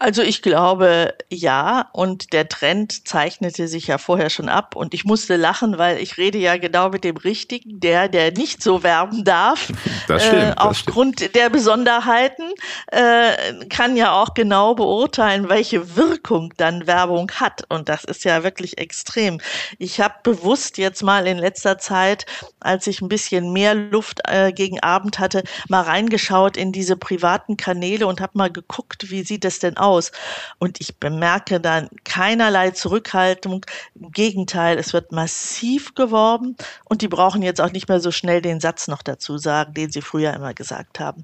Also 0.01 0.21
ich 0.21 0.41
glaube 0.41 1.13
ja, 1.29 1.89
und 1.91 2.31
der 2.31 2.47
Trend 2.47 3.05
zeichnete 3.05 3.67
sich 3.67 3.87
ja 3.87 3.97
vorher 3.97 4.29
schon 4.29 4.47
ab 4.47 4.77
und 4.77 4.93
ich 4.93 5.03
musste 5.03 5.35
lachen, 5.35 5.77
weil 5.77 5.97
ich 5.97 6.17
rede 6.17 6.37
ja 6.37 6.55
genau 6.55 6.87
mit 6.87 7.03
dem 7.03 7.17
Richtigen, 7.17 7.81
der, 7.81 8.07
der 8.07 8.31
nicht 8.31 8.63
so 8.63 8.81
werben 8.81 9.25
darf. 9.25 9.67
Das 10.07 10.25
stimmt. 10.25 10.41
Äh, 10.41 10.53
aufgrund 10.55 11.19
stimmt. 11.19 11.35
der 11.35 11.49
Besonderheiten 11.49 12.45
äh, 12.87 13.65
kann 13.65 13.97
ja 13.97 14.13
auch 14.13 14.33
genau 14.33 14.73
beurteilen, 14.73 15.49
welche 15.49 15.97
Wirkung 15.97 16.53
dann 16.55 16.87
Werbung 16.87 17.29
hat 17.31 17.65
und 17.67 17.89
das 17.89 18.05
ist 18.05 18.23
ja 18.23 18.41
wirklich 18.43 18.77
extrem. 18.77 19.41
Ich 19.79 19.99
habe 19.99 20.15
bewusst 20.23 20.77
jetzt 20.77 21.03
mal 21.03 21.27
in 21.27 21.37
letzter 21.37 21.77
Zeit, 21.77 22.25
als 22.61 22.87
ich 22.87 23.01
ein 23.01 23.09
bisschen 23.09 23.51
mehr 23.51 23.75
Luft 23.75 24.21
äh, 24.29 24.53
gegen 24.53 24.79
Abend 24.79 25.19
hatte, 25.19 25.43
mal 25.67 25.81
reingeschaut 25.81 26.55
in 26.55 26.71
diese 26.71 26.95
privaten 26.95 27.57
Kanäle 27.57 28.07
und 28.07 28.21
habe 28.21 28.37
mal 28.37 28.49
geguckt, 28.49 29.11
wie 29.11 29.23
sieht 29.23 29.43
es 29.43 29.59
denn 29.59 29.75
aus? 29.75 29.88
Aus. 29.89 30.11
Und 30.59 30.79
ich 30.79 30.97
bemerke 30.97 31.59
dann 31.59 31.89
keinerlei 32.03 32.71
Zurückhaltung. 32.71 33.65
Im 33.95 34.11
Gegenteil, 34.11 34.77
es 34.77 34.93
wird 34.93 35.11
massiv 35.11 35.95
geworben 35.95 36.55
und 36.85 37.01
die 37.01 37.07
brauchen 37.07 37.41
jetzt 37.41 37.61
auch 37.61 37.71
nicht 37.71 37.89
mehr 37.89 37.99
so 37.99 38.11
schnell 38.11 38.41
den 38.41 38.59
Satz 38.59 38.87
noch 38.87 39.01
dazu 39.01 39.37
sagen, 39.37 39.73
den 39.73 39.91
sie 39.91 40.01
früher 40.01 40.33
immer 40.33 40.53
gesagt 40.53 40.99
haben. 40.99 41.23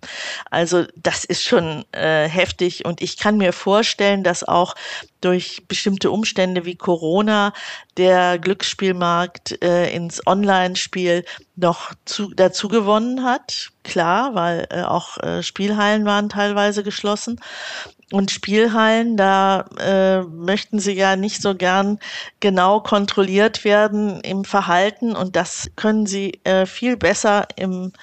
Also 0.49 0.85
das 0.95 1.25
ist 1.25 1.43
schon 1.43 1.85
äh, 1.91 2.27
heftig 2.27 2.85
und 2.85 3.01
ich 3.01 3.17
kann 3.17 3.37
mir 3.37 3.53
vorstellen, 3.53 4.23
dass 4.23 4.43
auch 4.43 4.75
durch 5.21 5.67
bestimmte 5.67 6.11
Umstände 6.11 6.65
wie 6.65 6.75
Corona 6.75 7.51
der 7.97 8.37
Glücksspielmarkt 8.37 9.63
äh, 9.63 9.89
ins 9.91 10.25
Online-Spiel 10.27 11.25
noch 11.55 11.93
zu, 12.05 12.31
dazu 12.35 12.67
gewonnen 12.67 13.23
hat. 13.23 13.71
Klar, 13.83 14.35
weil 14.35 14.67
äh, 14.69 14.83
auch 14.83 15.17
äh, 15.17 15.41
Spielhallen 15.41 16.05
waren 16.05 16.29
teilweise 16.29 16.83
geschlossen. 16.83 17.39
Und 18.11 18.29
Spielhallen, 18.29 19.17
da 19.17 19.61
äh, 19.79 20.21
möchten 20.21 20.77
sie 20.79 20.93
ja 20.93 21.15
nicht 21.15 21.41
so 21.41 21.55
gern 21.55 21.99
genau 22.39 22.79
kontrolliert 22.79 23.63
werden 23.63 24.21
im 24.21 24.45
Verhalten 24.45 25.15
und 25.15 25.35
das 25.35 25.71
können 25.75 26.05
sie 26.05 26.39
äh, 26.43 26.67
viel 26.67 26.97
besser 26.97 27.47
im 27.55 27.93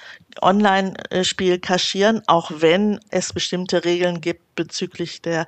Online-Spiel 0.41 1.59
kaschieren, 1.59 2.21
auch 2.27 2.51
wenn 2.55 2.99
es 3.11 3.33
bestimmte 3.33 3.85
Regeln 3.85 4.19
gibt 4.19 4.55
bezüglich 4.55 5.21
der 5.21 5.45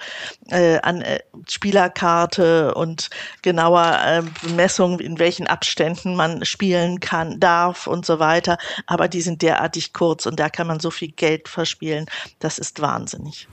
äh, 0.49 0.79
an, 0.79 1.01
äh, 1.01 1.19
Spielerkarte 1.49 2.73
und 2.75 3.09
genauer 3.41 3.99
äh, 4.05 4.23
Bemessung, 4.47 4.99
in 4.99 5.19
welchen 5.19 5.47
Abständen 5.47 6.15
man 6.15 6.45
spielen 6.45 6.99
kann, 6.99 7.39
darf 7.39 7.87
und 7.87 8.05
so 8.05 8.19
weiter. 8.19 8.57
Aber 8.85 9.07
die 9.07 9.21
sind 9.21 9.41
derartig 9.41 9.93
kurz 9.93 10.25
und 10.25 10.39
da 10.39 10.49
kann 10.49 10.67
man 10.67 10.79
so 10.79 10.91
viel 10.91 11.11
Geld 11.11 11.49
verspielen. 11.49 12.05
Das 12.39 12.57
ist 12.57 12.81
wahnsinnig. 12.81 13.47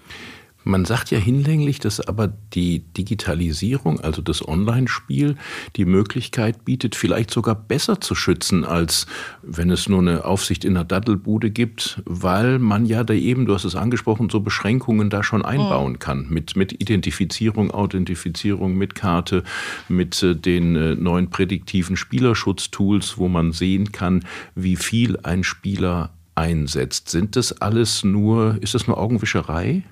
Man 0.64 0.84
sagt 0.84 1.10
ja 1.10 1.18
hinlänglich, 1.18 1.78
dass 1.80 2.00
aber 2.00 2.32
die 2.54 2.80
Digitalisierung, 2.80 4.00
also 4.00 4.22
das 4.22 4.46
Online-Spiel, 4.46 5.36
die 5.76 5.84
Möglichkeit 5.84 6.64
bietet, 6.64 6.94
vielleicht 6.94 7.30
sogar 7.30 7.54
besser 7.54 8.00
zu 8.00 8.14
schützen, 8.14 8.64
als 8.64 9.06
wenn 9.42 9.70
es 9.70 9.88
nur 9.88 10.00
eine 10.00 10.24
Aufsicht 10.24 10.64
in 10.64 10.74
der 10.74 10.84
Dattelbude 10.84 11.50
gibt, 11.50 12.00
weil 12.04 12.58
man 12.58 12.86
ja 12.86 13.04
da 13.04 13.14
eben, 13.14 13.46
du 13.46 13.54
hast 13.54 13.64
es 13.64 13.76
angesprochen, 13.76 14.30
so 14.30 14.40
Beschränkungen 14.40 15.10
da 15.10 15.22
schon 15.22 15.44
einbauen 15.44 15.98
kann. 15.98 16.26
Mit, 16.28 16.56
mit 16.56 16.80
Identifizierung, 16.80 17.70
Authentifizierung, 17.70 18.74
mit 18.76 18.94
Karte, 18.94 19.42
mit 19.88 20.22
äh, 20.22 20.34
den 20.34 20.76
äh, 20.76 20.94
neuen 20.94 21.30
prädiktiven 21.30 21.96
Spielerschutztools, 21.96 23.18
wo 23.18 23.28
man 23.28 23.52
sehen 23.52 23.92
kann, 23.92 24.24
wie 24.54 24.76
viel 24.76 25.18
ein 25.22 25.44
Spieler 25.44 26.10
einsetzt. 26.34 27.08
Sind 27.10 27.36
das 27.36 27.60
alles 27.60 28.04
nur, 28.04 28.58
ist 28.60 28.74
das 28.74 28.86
nur 28.86 28.98
Augenwischerei? 28.98 29.82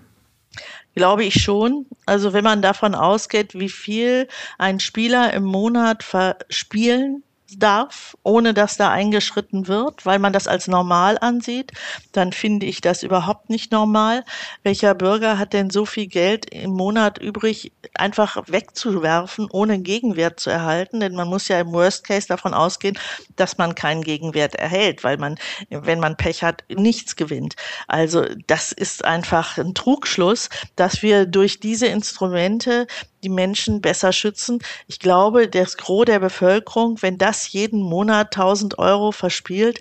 Glaube 0.94 1.24
ich 1.24 1.42
schon. 1.42 1.86
Also 2.06 2.32
wenn 2.32 2.44
man 2.44 2.62
davon 2.62 2.94
ausgeht, 2.94 3.54
wie 3.54 3.68
viel 3.68 4.28
ein 4.58 4.80
Spieler 4.80 5.32
im 5.32 5.44
Monat 5.44 6.02
verspielen 6.02 7.22
darf, 7.58 8.16
ohne 8.22 8.54
dass 8.54 8.76
da 8.76 8.90
eingeschritten 8.90 9.68
wird, 9.68 10.06
weil 10.06 10.18
man 10.18 10.32
das 10.32 10.46
als 10.46 10.68
normal 10.68 11.18
ansieht, 11.20 11.72
dann 12.12 12.32
finde 12.32 12.66
ich 12.66 12.80
das 12.80 13.02
überhaupt 13.02 13.50
nicht 13.50 13.72
normal. 13.72 14.24
Welcher 14.62 14.94
Bürger 14.94 15.38
hat 15.38 15.52
denn 15.52 15.70
so 15.70 15.86
viel 15.86 16.06
Geld 16.06 16.46
im 16.52 16.70
Monat 16.70 17.18
übrig, 17.18 17.72
einfach 17.94 18.42
wegzuwerfen, 18.46 19.48
ohne 19.50 19.80
Gegenwert 19.80 20.40
zu 20.40 20.50
erhalten? 20.50 21.00
Denn 21.00 21.14
man 21.14 21.28
muss 21.28 21.48
ja 21.48 21.60
im 21.60 21.72
Worst 21.72 22.04
Case 22.04 22.28
davon 22.28 22.54
ausgehen, 22.54 22.98
dass 23.36 23.58
man 23.58 23.74
keinen 23.74 24.02
Gegenwert 24.02 24.54
erhält, 24.54 25.04
weil 25.04 25.16
man, 25.16 25.36
wenn 25.70 26.00
man 26.00 26.16
Pech 26.16 26.42
hat, 26.42 26.64
nichts 26.68 27.16
gewinnt. 27.16 27.56
Also 27.88 28.24
das 28.46 28.72
ist 28.72 29.04
einfach 29.04 29.58
ein 29.58 29.74
Trugschluss, 29.74 30.48
dass 30.76 31.02
wir 31.02 31.26
durch 31.26 31.60
diese 31.60 31.86
Instrumente 31.86 32.86
die 33.22 33.28
Menschen 33.28 33.80
besser 33.80 34.12
schützen. 34.12 34.60
Ich 34.86 34.98
glaube, 34.98 35.48
das 35.48 35.76
Gros 35.76 36.04
der 36.04 36.20
Bevölkerung, 36.20 37.00
wenn 37.02 37.18
das 37.18 37.52
jeden 37.52 37.82
Monat 37.82 38.36
1000 38.36 38.78
Euro 38.78 39.12
verspielt, 39.12 39.80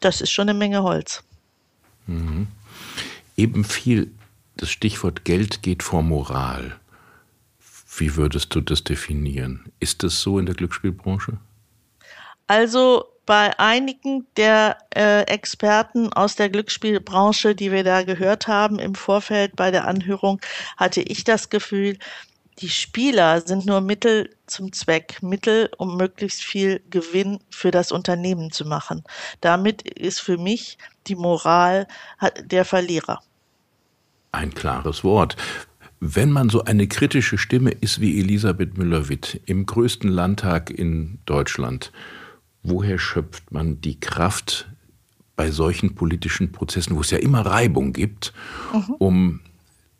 das 0.00 0.20
ist 0.20 0.30
schon 0.30 0.48
eine 0.48 0.58
Menge 0.58 0.82
Holz. 0.82 1.22
Mhm. 2.06 2.48
Eben 3.36 3.64
viel, 3.64 4.10
das 4.56 4.70
Stichwort 4.70 5.24
Geld 5.24 5.62
geht 5.62 5.82
vor 5.82 6.02
Moral. 6.02 6.78
Wie 7.96 8.16
würdest 8.16 8.54
du 8.54 8.60
das 8.60 8.84
definieren? 8.84 9.72
Ist 9.80 10.02
das 10.02 10.20
so 10.20 10.38
in 10.38 10.46
der 10.46 10.54
Glücksspielbranche? 10.54 11.38
Also 12.46 13.04
bei 13.26 13.56
einigen 13.60 14.26
der 14.36 14.78
äh, 14.92 15.22
Experten 15.22 16.12
aus 16.12 16.34
der 16.34 16.48
Glücksspielbranche, 16.48 17.54
die 17.54 17.70
wir 17.70 17.84
da 17.84 18.02
gehört 18.02 18.48
haben 18.48 18.80
im 18.80 18.96
Vorfeld 18.96 19.54
bei 19.54 19.70
der 19.70 19.86
Anhörung, 19.86 20.40
hatte 20.76 21.00
ich 21.00 21.22
das 21.22 21.48
Gefühl, 21.48 21.96
die 22.60 22.68
Spieler 22.68 23.40
sind 23.40 23.64
nur 23.64 23.80
Mittel 23.80 24.30
zum 24.46 24.72
Zweck, 24.72 25.22
Mittel, 25.22 25.70
um 25.78 25.96
möglichst 25.96 26.42
viel 26.42 26.82
Gewinn 26.90 27.38
für 27.48 27.70
das 27.70 27.90
Unternehmen 27.90 28.50
zu 28.50 28.66
machen. 28.66 29.02
Damit 29.40 29.82
ist 29.82 30.20
für 30.20 30.36
mich 30.36 30.76
die 31.06 31.16
Moral 31.16 31.86
der 32.44 32.64
Verlierer. 32.64 33.20
Ein 34.32 34.52
klares 34.52 35.04
Wort. 35.04 35.36
Wenn 36.00 36.30
man 36.30 36.48
so 36.48 36.64
eine 36.64 36.86
kritische 36.86 37.38
Stimme 37.38 37.70
ist 37.70 38.00
wie 38.00 38.18
Elisabeth 38.20 38.76
Müller-Witt 38.78 39.40
im 39.46 39.66
größten 39.66 40.10
Landtag 40.10 40.70
in 40.70 41.18
Deutschland, 41.26 41.92
woher 42.62 42.98
schöpft 42.98 43.52
man 43.52 43.80
die 43.80 44.00
Kraft 44.00 44.68
bei 45.36 45.50
solchen 45.50 45.94
politischen 45.94 46.52
Prozessen, 46.52 46.96
wo 46.96 47.00
es 47.00 47.10
ja 47.10 47.18
immer 47.18 47.44
Reibung 47.44 47.92
gibt, 47.92 48.32
mhm. 48.72 48.94
um 48.98 49.40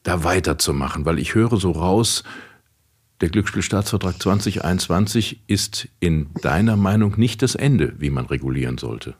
da 0.02 0.25
weiterzumachen? 0.25 1.05
Weil 1.05 1.19
ich 1.19 1.35
höre 1.35 1.59
so 1.59 1.73
raus, 1.73 2.25
der 3.21 3.29
Glücksspielstaatsvertrag 3.29 4.21
2021 4.21 5.43
ist 5.47 5.89
in 6.00 6.31
deiner 6.43 6.77
Meinung 6.77 7.19
nicht 7.19 7.43
das 7.43 7.55
Ende, 7.55 7.95
wie 7.99 8.11
man 8.11 8.27
regulieren 8.27 8.79
sollte. 8.79 9.15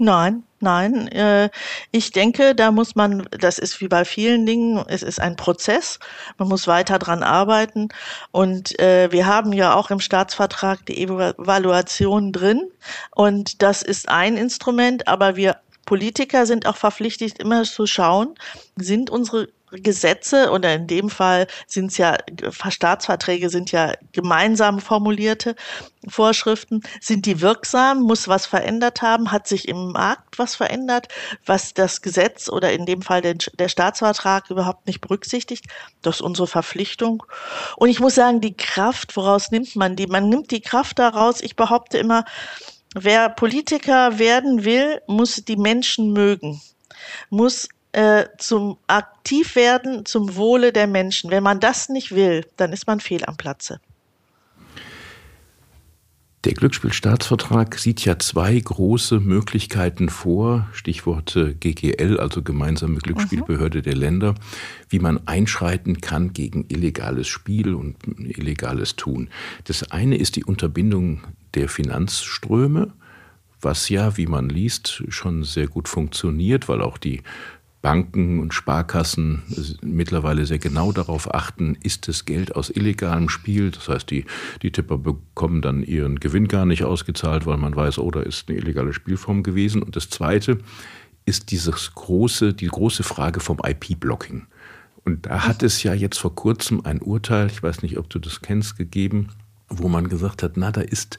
Nein, 0.00 0.44
nein. 0.60 1.08
Äh, 1.08 1.50
ich 1.90 2.12
denke, 2.12 2.54
da 2.54 2.70
muss 2.70 2.94
man, 2.94 3.26
das 3.32 3.58
ist 3.58 3.80
wie 3.80 3.88
bei 3.88 4.04
vielen 4.04 4.46
Dingen, 4.46 4.84
es 4.86 5.02
ist 5.02 5.20
ein 5.20 5.34
Prozess. 5.34 5.98
Man 6.38 6.48
muss 6.48 6.68
weiter 6.68 7.00
dran 7.00 7.24
arbeiten. 7.24 7.88
Und 8.30 8.78
äh, 8.78 9.10
wir 9.10 9.26
haben 9.26 9.52
ja 9.52 9.74
auch 9.74 9.90
im 9.90 9.98
Staatsvertrag 9.98 10.86
die 10.86 11.02
Evaluation 11.02 12.32
drin. 12.32 12.70
Und 13.10 13.60
das 13.62 13.82
ist 13.82 14.08
ein 14.08 14.36
Instrument, 14.36 15.08
aber 15.08 15.34
wir 15.34 15.56
Politiker 15.84 16.44
sind 16.44 16.66
auch 16.66 16.76
verpflichtet, 16.76 17.38
immer 17.38 17.62
zu 17.64 17.86
schauen, 17.86 18.34
sind 18.76 19.08
unsere 19.08 19.48
Gesetze 19.70 20.50
oder 20.50 20.74
in 20.74 20.86
dem 20.86 21.10
Fall 21.10 21.46
sind 21.66 21.90
es 21.90 21.98
ja 21.98 22.16
Staatsverträge 22.68 23.50
sind 23.50 23.72
ja 23.72 23.94
gemeinsam 24.12 24.80
formulierte 24.80 25.54
Vorschriften. 26.06 26.82
Sind 27.00 27.26
die 27.26 27.40
wirksam? 27.40 28.00
Muss 28.00 28.28
was 28.28 28.46
verändert 28.46 29.02
haben? 29.02 29.32
Hat 29.32 29.46
sich 29.46 29.68
im 29.68 29.92
Markt 29.92 30.38
was 30.38 30.54
verändert, 30.54 31.08
was 31.44 31.74
das 31.74 32.02
Gesetz 32.02 32.48
oder 32.48 32.72
in 32.72 32.86
dem 32.86 33.02
Fall 33.02 33.20
den, 33.20 33.38
der 33.58 33.68
Staatsvertrag 33.68 34.50
überhaupt 34.50 34.86
nicht 34.86 35.00
berücksichtigt? 35.00 35.66
Das 36.02 36.16
ist 36.16 36.22
unsere 36.22 36.46
Verpflichtung. 36.46 37.24
Und 37.76 37.88
ich 37.88 38.00
muss 38.00 38.14
sagen, 38.14 38.40
die 38.40 38.56
Kraft, 38.56 39.16
woraus 39.16 39.50
nimmt 39.50 39.76
man 39.76 39.96
die? 39.96 40.06
Man 40.06 40.28
nimmt 40.28 40.50
die 40.50 40.60
Kraft 40.60 40.98
daraus. 40.98 41.40
Ich 41.40 41.56
behaupte 41.56 41.98
immer, 41.98 42.24
wer 42.94 43.28
Politiker 43.28 44.18
werden 44.18 44.64
will, 44.64 45.02
muss 45.06 45.36
die 45.36 45.56
Menschen 45.56 46.12
mögen 46.12 46.60
muss 47.30 47.68
äh, 47.98 48.28
zum 48.38 48.78
aktiv 48.86 49.56
werden 49.56 50.06
zum 50.06 50.36
Wohle 50.36 50.72
der 50.72 50.86
Menschen. 50.86 51.32
Wenn 51.32 51.42
man 51.42 51.58
das 51.58 51.88
nicht 51.88 52.14
will, 52.14 52.46
dann 52.56 52.72
ist 52.72 52.86
man 52.86 53.00
fehl 53.00 53.24
am 53.24 53.36
Platze. 53.36 53.80
Der 56.44 56.52
Glücksspielstaatsvertrag 56.52 57.76
sieht 57.76 58.04
ja 58.04 58.16
zwei 58.20 58.56
große 58.56 59.18
Möglichkeiten 59.18 60.10
vor, 60.10 60.68
Stichworte 60.72 61.56
GGL, 61.56 62.20
also 62.20 62.42
gemeinsame 62.42 63.00
Glücksspielbehörde 63.00 63.78
mhm. 63.78 63.82
der 63.82 63.96
Länder, 63.96 64.34
wie 64.88 65.00
man 65.00 65.26
einschreiten 65.26 66.00
kann 66.00 66.32
gegen 66.32 66.66
illegales 66.68 67.26
Spiel 67.26 67.74
und 67.74 67.96
illegales 68.16 68.94
Tun. 68.94 69.28
Das 69.64 69.90
eine 69.90 70.16
ist 70.16 70.36
die 70.36 70.44
Unterbindung 70.44 71.22
der 71.54 71.68
Finanzströme, 71.68 72.92
was 73.60 73.88
ja, 73.88 74.16
wie 74.16 74.26
man 74.26 74.48
liest, 74.48 75.02
schon 75.08 75.42
sehr 75.42 75.66
gut 75.66 75.88
funktioniert, 75.88 76.68
weil 76.68 76.80
auch 76.80 76.96
die 76.96 77.22
Banken 77.80 78.40
und 78.40 78.54
Sparkassen 78.54 79.42
mittlerweile 79.82 80.46
sehr 80.46 80.58
genau 80.58 80.90
darauf 80.90 81.32
achten, 81.32 81.76
ist 81.80 82.08
das 82.08 82.24
Geld 82.24 82.56
aus 82.56 82.70
illegalem 82.70 83.28
Spiel. 83.28 83.70
Das 83.70 83.88
heißt, 83.88 84.10
die, 84.10 84.24
die 84.62 84.72
Tipper 84.72 84.98
bekommen 84.98 85.62
dann 85.62 85.82
ihren 85.82 86.18
Gewinn 86.18 86.48
gar 86.48 86.66
nicht 86.66 86.82
ausgezahlt, 86.82 87.46
weil 87.46 87.56
man 87.56 87.76
weiß, 87.76 87.98
oh, 87.98 88.10
da 88.10 88.20
ist 88.20 88.48
eine 88.48 88.58
illegale 88.58 88.92
Spielform 88.92 89.44
gewesen. 89.44 89.82
Und 89.82 89.94
das 89.94 90.10
Zweite 90.10 90.58
ist 91.24 91.50
dieses 91.52 91.94
große, 91.94 92.52
die 92.52 92.66
große 92.66 93.04
Frage 93.04 93.38
vom 93.38 93.58
IP-Blocking. 93.64 94.46
Und 95.04 95.26
da 95.26 95.46
hat 95.46 95.62
es 95.62 95.82
ja 95.82 95.94
jetzt 95.94 96.18
vor 96.18 96.34
kurzem 96.34 96.84
ein 96.84 97.00
Urteil, 97.00 97.46
ich 97.46 97.62
weiß 97.62 97.82
nicht, 97.82 97.96
ob 97.96 98.10
du 98.10 98.18
das 98.18 98.42
kennst, 98.42 98.76
gegeben, 98.76 99.28
wo 99.68 99.88
man 99.88 100.08
gesagt 100.08 100.42
hat, 100.42 100.56
na, 100.56 100.72
da 100.72 100.80
ist 100.80 101.18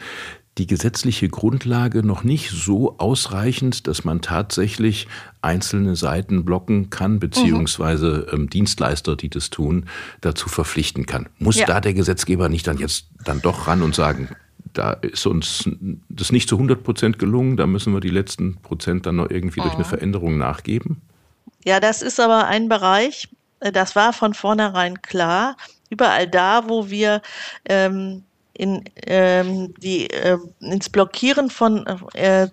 die 0.58 0.68
gesetzliche 0.68 1.30
Grundlage 1.30 2.04
noch 2.04 2.24
nicht 2.24 2.50
so 2.52 2.98
ausreichend, 2.98 3.88
dass 3.88 4.04
man 4.04 4.22
tatsächlich 4.22 5.08
einzelne 5.42 5.96
Seiten 5.96 6.44
blocken 6.44 6.90
kann, 6.90 7.20
beziehungsweise 7.20 8.28
mhm. 8.28 8.34
ähm, 8.34 8.50
Dienstleister, 8.50 9.16
die 9.16 9.30
das 9.30 9.50
tun, 9.50 9.86
dazu 10.22 10.50
verpflichten 10.50 11.06
kann. 11.06 11.30
Muss 11.40 11.58
ja. 11.58 11.66
da 11.66 11.80
der 11.80 11.94
Gesetzgeber 11.94 12.50
nicht 12.50 12.68
dann 12.68 12.78
jetzt 12.78 13.06
dann 13.24 13.42
doch 13.42 13.68
ran 13.68 13.82
und 13.82 13.96
sagen, 13.96 14.30
da 14.74 14.94
ist 14.94 15.26
uns 15.26 15.70
das 16.10 16.32
nicht 16.32 16.50
zu 16.50 16.56
100 16.56 16.84
Prozent 16.84 17.20
gelungen, 17.20 17.58
da 17.58 17.66
müssen 17.66 17.94
wir 17.94 18.02
die 18.02 18.10
letzten 18.10 18.58
Prozent 18.58 19.06
dann 19.06 19.16
noch 19.16 19.30
irgendwie 19.30 19.62
mhm. 19.62 19.64
durch 19.64 19.76
eine 19.76 19.86
mhm. 19.86 19.90
Veränderung 19.90 20.38
nachgeben? 20.38 21.02
Ja, 21.66 21.80
das 21.80 22.02
ist 22.02 22.20
aber 22.20 22.48
ein 22.48 22.70
Bereich, 22.70 23.30
äh, 23.60 23.72
das 23.72 23.96
war 23.96 24.14
von 24.14 24.34
vornherein 24.34 25.02
klar. 25.02 25.56
Überall 25.90 26.28
da, 26.28 26.70
wo 26.70 26.90
wir 26.90 27.22
ähm, 27.66 28.24
in 28.60 28.84
ähm, 29.08 29.74
die 29.78 30.10
äh, 30.10 30.38
ins 30.60 30.90
Blockieren 30.90 31.50
von 31.50 31.88
äh, 32.14 32.50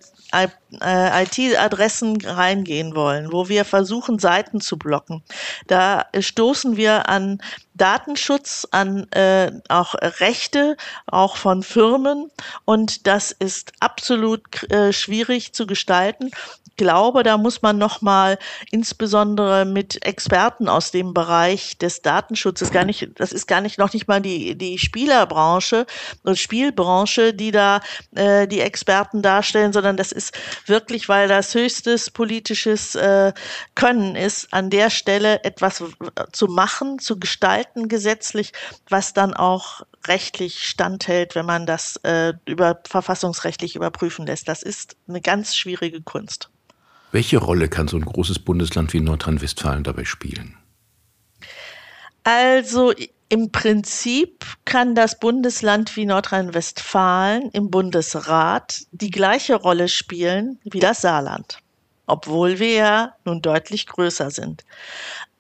äh 0.81 1.25
IT-Adressen 1.25 2.21
reingehen 2.25 2.95
wollen, 2.95 3.33
wo 3.33 3.49
wir 3.49 3.65
versuchen, 3.65 4.19
Seiten 4.19 4.61
zu 4.61 4.77
blocken. 4.79 5.23
Da 5.67 6.07
stoßen 6.19 6.77
wir 6.77 7.09
an 7.09 7.41
Datenschutz, 7.75 8.67
an 8.71 9.11
äh, 9.13 9.53
auch 9.69 9.95
Rechte, 10.21 10.77
auch 11.07 11.37
von 11.37 11.63
Firmen. 11.63 12.31
Und 12.65 13.07
das 13.07 13.33
ist 13.33 13.73
absolut 13.81 14.71
äh, 14.71 14.93
schwierig 14.93 15.53
zu 15.53 15.67
gestalten 15.67 16.31
glaube, 16.77 17.23
da 17.23 17.39
muss 17.39 17.63
man 17.63 17.79
noch 17.79 18.03
mal 18.03 18.39
insbesondere 18.71 19.65
mit 19.65 20.05
Experten 20.05 20.69
aus 20.69 20.91
dem 20.91 21.15
Bereich 21.15 21.79
des 21.79 22.03
Datenschutzes 22.03 22.71
gar 22.71 22.85
nicht, 22.85 23.09
das 23.17 23.33
ist 23.33 23.47
gar 23.47 23.61
nicht 23.61 23.79
noch 23.79 23.93
nicht 23.93 24.09
mal 24.09 24.21
die 24.21 24.57
die 24.57 24.79
Spielerbranche 24.79 25.87
und 26.23 26.39
Spielbranche, 26.39 27.35
die 27.35 27.51
da 27.51 27.81
äh, 28.15 28.47
die 28.47 28.61
Experten 28.61 29.23
darstellen, 29.23 29.73
sondern 29.73 29.97
das 29.97 30.13
ist 30.13 30.37
wirklich, 30.69 31.09
weil 31.09 31.29
das 31.29 31.55
höchstes 31.55 32.11
politisches 32.11 32.95
äh, 32.95 33.33
Können 33.75 34.17
ist, 34.17 34.53
an 34.53 34.71
der 34.71 34.91
Stelle 34.91 35.45
etwas 35.45 35.83
zu 36.33 36.47
machen, 36.47 36.99
zu 36.99 37.19
gestalten 37.19 37.89
gesetzlich, 37.89 38.53
was 38.89 39.15
dann 39.15 39.35
auch 39.35 39.83
rechtlich 40.07 40.65
standhält, 40.65 41.35
wenn 41.35 41.47
man 41.47 41.67
das 41.67 41.97
äh, 42.03 42.35
über 42.47 42.81
verfassungsrechtlich 42.87 43.77
überprüfen 43.77 44.27
lässt. 44.27 44.49
Das 44.49 44.63
ist 44.63 44.97
eine 45.09 45.21
ganz 45.21 45.57
schwierige 45.57 46.03
Kunst. 46.03 46.51
Welche 47.13 47.39
Rolle 47.39 47.69
kann 47.69 47.89
so 47.89 47.97
ein 47.97 48.05
großes 48.05 48.41
Bundesland 48.41 48.93
wie 48.93 49.01
Nordrhein-Westfalen 49.01 49.85
dabei 49.85 50.05
spielen? 50.05 50.57
Also 52.25 52.93
im 53.29 53.51
Prinzip 53.51 54.45
kann 54.65 54.95
das 54.95 55.19
Bundesland 55.19 55.97
wie 55.97 56.07
Nordrhein-Westfalen 56.07 57.51
im 57.51 57.71
Bundesrat 57.71 58.83
die 58.93 59.11
gleiche 59.11 59.57
Rolle 59.57 59.89
spielen 59.89 60.61
wie 60.65 60.79
das 60.79 61.01
Saarland, 61.01 61.59
obwohl 62.07 62.59
wir 62.61 62.73
ja 62.73 63.17
nun 63.25 63.43
deutlich 63.43 63.87
größer 63.87 64.31
sind. 64.31 64.65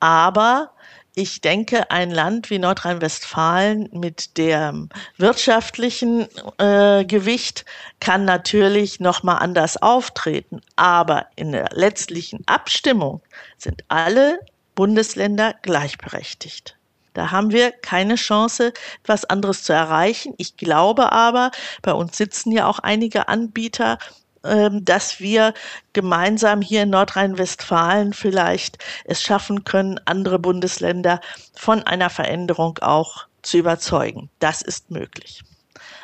Aber 0.01 0.72
ich 1.14 1.40
denke, 1.40 1.90
ein 1.90 2.11
Land 2.11 2.51
wie 2.51 2.59
Nordrhein-Westfalen 2.59 3.88
mit 3.92 4.37
dem 4.37 4.90
wirtschaftlichen 5.16 6.27
äh, 6.59 7.05
Gewicht 7.07 7.64
kann 8.01 8.27
natürlich 8.27 9.01
noch 9.01 9.22
mal 9.22 9.37
anders 9.37 9.81
auftreten. 9.81 10.61
Aber 10.75 11.27
in 11.37 11.53
der 11.53 11.70
letztlichen 11.72 12.42
Abstimmung 12.46 13.22
sind 13.57 13.83
alle 13.88 14.40
Bundesländer 14.75 15.55
gleichberechtigt. 15.62 16.76
Da 17.17 17.31
haben 17.31 17.51
wir 17.51 17.73
keine 17.73 18.17
Chance, 18.17 18.73
etwas 19.03 19.25
anderes 19.25 19.63
zu 19.63 19.73
erreichen. 19.73 20.35
Ich 20.37 20.57
glaube 20.57 21.13
aber, 21.13 21.51
bei 21.83 21.93
uns 21.93 22.17
sitzen 22.17 22.53
ja 22.53 22.67
auch 22.67 22.79
einige 22.79 23.29
Anbieter 23.29 23.99
ähm, 24.45 24.85
dass 24.85 25.19
wir 25.19 25.55
gemeinsam 25.93 26.61
hier 26.61 26.85
in 26.85 26.91
Nordrhein-Westfalen 26.91 28.13
vielleicht 28.13 28.79
es 29.05 29.23
schaffen 29.23 29.65
können, 29.65 29.99
andere 30.05 30.39
Bundesländer 30.39 31.21
von 31.57 31.83
einer 31.83 32.11
Veränderung 32.11 32.79
auch 32.79 33.27
zu 33.43 33.57
überzeugen. 33.57 34.31
Das 34.39 34.63
ist 34.63 34.91
möglich. 34.91 35.43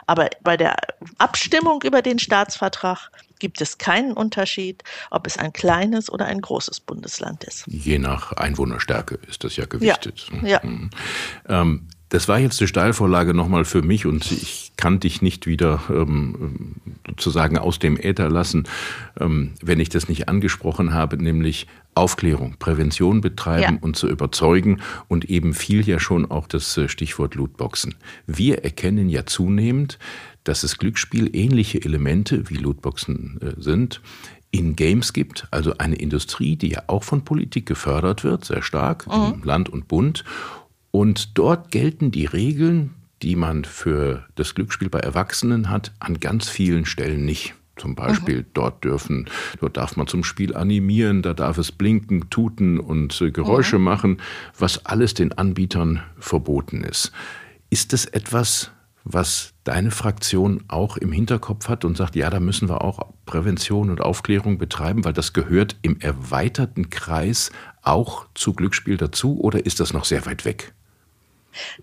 Aber 0.07 0.29
bei 0.42 0.57
der 0.57 0.77
Abstimmung 1.18 1.83
über 1.83 2.03
den 2.03 2.18
Staatsvertrag 2.18 3.11
gibt 3.42 3.61
es 3.61 3.76
keinen 3.76 4.12
Unterschied, 4.12 4.85
ob 5.11 5.26
es 5.26 5.37
ein 5.37 5.52
kleines 5.52 6.11
oder 6.11 6.26
ein 6.26 6.40
großes 6.40 6.78
Bundesland 6.78 7.42
ist. 7.42 7.64
Je 7.66 7.98
nach 7.98 8.33
Einwohnerstärke 8.33 9.18
ist 9.28 9.42
das 9.42 9.57
ja 9.57 9.66
gewichtet. 9.66 10.28
Ja. 10.42 10.48
ja. 10.48 10.61
Mhm. 10.62 10.90
Ähm, 11.48 11.88
das 12.09 12.28
war 12.28 12.38
jetzt 12.38 12.61
eine 12.61 12.68
Steilvorlage 12.68 13.35
nochmal 13.35 13.64
für 13.64 13.83
mich 13.83 14.07
und 14.07 14.31
ich 14.31 14.72
kann 14.76 15.00
dich 15.00 15.22
nicht 15.22 15.46
wieder 15.46 15.83
ähm, 15.88 16.76
sozusagen 17.09 17.59
aus 17.59 17.78
dem 17.78 17.96
Äther 17.96 18.28
lassen, 18.28 18.68
ähm, 19.18 19.55
wenn 19.62 19.81
ich 19.81 19.88
das 19.88 20.09
nicht 20.09 20.28
angesprochen 20.28 20.92
habe, 20.92 21.16
nämlich 21.16 21.66
Aufklärung, 21.94 22.57
Prävention 22.59 23.22
betreiben 23.22 23.74
ja. 23.76 23.78
und 23.81 23.96
zu 23.96 24.09
überzeugen 24.09 24.83
und 25.09 25.24
eben 25.24 25.52
fiel 25.52 25.88
ja 25.88 25.98
schon 25.98 26.31
auch 26.31 26.46
das 26.46 26.76
äh, 26.76 26.88
Stichwort 26.88 27.35
Lootboxen. 27.35 27.94
Wir 28.26 28.62
erkennen 28.62 29.09
ja 29.09 29.26
zunehmend, 29.26 29.98
dass 30.44 30.64
es 30.64 30.78
Glücksspiel 30.78 31.35
ähnliche 31.35 31.83
Elemente 31.83 32.48
wie 32.50 32.57
Lootboxen 32.57 33.40
äh, 33.40 33.61
sind, 33.61 34.00
in 34.50 34.76
Games 34.76 35.12
gibt, 35.12 35.48
also 35.50 35.78
eine 35.78 35.96
Industrie, 35.96 36.57
die 36.57 36.68
ja 36.68 36.83
auch 36.87 37.05
von 37.05 37.24
Politik 37.24 37.64
gefördert 37.66 38.22
wird, 38.22 38.44
sehr 38.44 38.62
stark, 38.62 39.07
mhm. 39.07 39.35
im 39.35 39.42
Land 39.44 39.68
und 39.70 39.88
Bund 39.88 40.24
und 40.92 41.38
dort 41.38 41.70
gelten 41.70 42.11
die 42.12 42.26
Regeln, 42.26 42.94
die 43.22 43.35
man 43.35 43.64
für 43.64 44.26
das 44.37 44.55
Glücksspiel 44.55 44.90
bei 44.90 45.00
Erwachsenen 45.00 45.70
hat, 45.70 45.92
an 45.98 46.20
ganz 46.20 46.48
vielen 46.48 46.85
Stellen 46.85 47.24
nicht. 47.24 47.55
Zum 47.76 47.94
Beispiel 47.94 48.40
mhm. 48.40 48.46
dort 48.52 48.85
dürfen, 48.85 49.28
dort 49.59 49.78
darf 49.78 49.96
man 49.96 50.07
zum 50.07 50.22
Spiel 50.22 50.55
animieren, 50.55 51.22
da 51.22 51.33
darf 51.33 51.57
es 51.57 51.72
blinken, 51.72 52.28
tuten 52.28 52.78
und 52.78 53.18
äh, 53.22 53.31
Geräusche 53.31 53.78
mhm. 53.78 53.85
machen, 53.85 54.20
was 54.59 54.85
alles 54.85 55.14
den 55.14 55.33
Anbietern 55.33 56.02
verboten 56.18 56.85
ist. 56.85 57.12
Ist 57.70 57.94
das 57.94 58.05
etwas, 58.05 58.70
was 59.05 59.51
deine 59.64 59.90
Fraktion 59.90 60.64
auch 60.68 60.96
im 60.96 61.12
Hinterkopf 61.12 61.68
hat 61.68 61.85
und 61.85 61.96
sagt, 61.96 62.16
ja, 62.16 62.31
da 62.31 62.40
müssen 62.40 62.68
wir 62.68 62.83
auch 62.83 63.07
Prävention 63.27 63.90
und 63.90 64.01
Aufklärung 64.01 64.59
betreiben, 64.59 65.05
weil 65.05 65.12
das 65.12 65.33
gehört 65.33 65.77
im 65.83 66.01
erweiterten 66.01 66.90
Kreis 66.90 67.53
auch 67.83 68.27
zu 68.35 68.53
Glücksspiel 68.55 68.96
dazu 68.96 69.40
oder 69.40 69.64
ist 69.64 69.81
das 69.81 69.92
noch 69.92 70.05
sehr 70.05 70.27
weit 70.27 70.44
weg? 70.44 70.72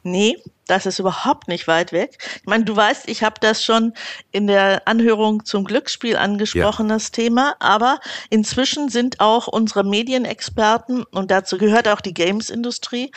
Nee, 0.04 0.38
das 0.68 0.86
ist 0.86 1.00
überhaupt 1.00 1.48
nicht 1.48 1.68
weit 1.68 1.92
weg. 1.92 2.18
Ich 2.38 2.46
meine, 2.46 2.64
du 2.64 2.76
weißt, 2.76 3.08
ich 3.08 3.24
habe 3.24 3.36
das 3.40 3.64
schon 3.64 3.94
in 4.32 4.48
der 4.48 4.88
Anhörung 4.88 5.46
zum 5.46 5.64
Glücksspiel 5.64 6.16
angesprochen, 6.16 6.88
ja. 6.88 6.96
das 6.96 7.12
Thema, 7.12 7.56
aber 7.60 8.00
inzwischen 8.30 8.90
sind 8.90 9.20
auch 9.20 9.48
unsere 9.48 9.84
Medienexperten 9.84 11.04
und 11.04 11.32
dazu 11.32 11.58
gehört 11.58 11.88
auch 11.88 12.02
die 12.02 12.14
Games-Industrie 12.14 13.12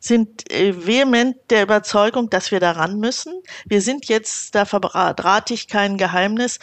sind 0.00 0.50
äh, 0.50 0.86
vehement 0.86 1.36
der 1.50 1.62
Überzeugung, 1.62 2.30
dass 2.30 2.50
wir 2.50 2.58
daran 2.58 2.98
müssen. 2.98 3.34
Wir 3.66 3.82
sind 3.82 4.06
jetzt, 4.06 4.54
da 4.54 4.64
verrate 4.64 5.54
ich 5.54 5.68
kein 5.68 5.98
Geheimnis, 5.98 6.58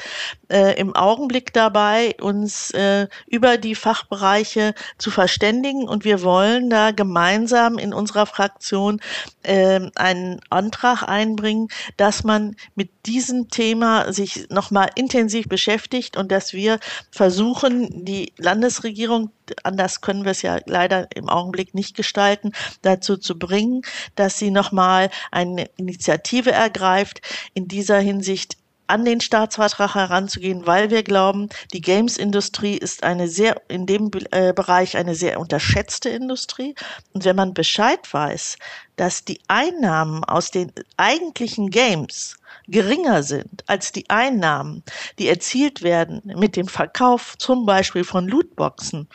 äh, 0.50 0.78
im 0.80 0.96
Augenblick 0.96 1.54
dabei, 1.54 2.16
uns 2.20 2.72
äh, 2.72 3.08
über 3.28 3.58
die 3.58 3.76
Fachbereiche 3.76 4.74
zu 4.98 5.12
verständigen 5.12 5.88
und 5.88 6.04
wir 6.04 6.24
wollen 6.24 6.70
da 6.70 6.92
gemeinsam 6.92 7.78
in 7.78 7.94
unserer 7.94 8.26
Fraktion 8.26 9.00
äh, 9.44 9.82
einen 9.96 10.42
Antrag 10.50 11.04
einbringen, 11.04 11.68
dass 11.96 12.24
man 12.24 12.56
mit 12.76 12.90
diesem 13.06 13.50
Thema 13.50 14.12
sich 14.12 14.50
nochmal 14.50 14.90
intensiv 14.96 15.48
beschäftigt 15.48 16.18
und 16.18 16.32
dass 16.32 16.54
wir 16.54 16.80
versuchen, 17.12 18.04
die 18.04 18.34
Landesregierung, 18.38 19.32
anders 19.64 20.02
können 20.02 20.24
wir 20.24 20.32
es 20.32 20.42
ja 20.42 20.60
leider 20.66 21.08
im 21.16 21.30
Augenblick 21.30 21.74
nicht 21.74 21.96
gestalten, 21.96 22.52
dazu 22.82 23.18
zu 23.18 23.38
bringen, 23.38 23.82
dass 24.16 24.40
sie 24.40 24.52
nochmal 24.52 25.10
eine 25.32 25.70
Initiative 25.78 26.52
ergreift, 26.52 27.22
in 27.54 27.68
dieser 27.68 28.00
Hinsicht 28.00 28.58
an 28.88 29.06
den 29.06 29.22
Staatsvertrag 29.22 29.96
heranzugehen, 29.96 30.66
weil 30.66 30.90
wir 30.90 31.04
glauben, 31.04 31.50
die 31.74 31.82
Games-Industrie 31.82 32.78
ist 32.78 33.04
eine 33.04 33.28
sehr, 33.28 33.62
in 33.68 33.86
dem 33.86 34.10
äh, 34.32 34.54
Bereich 34.54 34.98
eine 34.98 35.16
sehr 35.16 35.40
unterschätzte 35.40 36.10
Industrie. 36.10 36.76
Und 37.14 37.26
wenn 37.26 37.36
man 37.36 37.54
Bescheid 37.54 38.12
weiß, 38.12 38.58
dass 38.96 39.24
die 39.24 39.40
Einnahmen 39.48 40.24
aus 40.24 40.52
den 40.52 40.72
eigentlichen 40.98 41.70
Games 41.70 42.38
geringer 42.68 43.24
sind 43.24 43.64
als 43.68 43.92
die 43.92 44.10
Einnahmen, 44.10 44.84
die 45.20 45.28
erzielt 45.28 45.84
werden 45.84 46.22
mit 46.26 46.56
dem 46.56 46.68
Verkauf 46.68 47.38
zum 47.38 47.66
Beispiel 47.66 48.04
von 48.04 48.28
Lootboxen, 48.28 49.08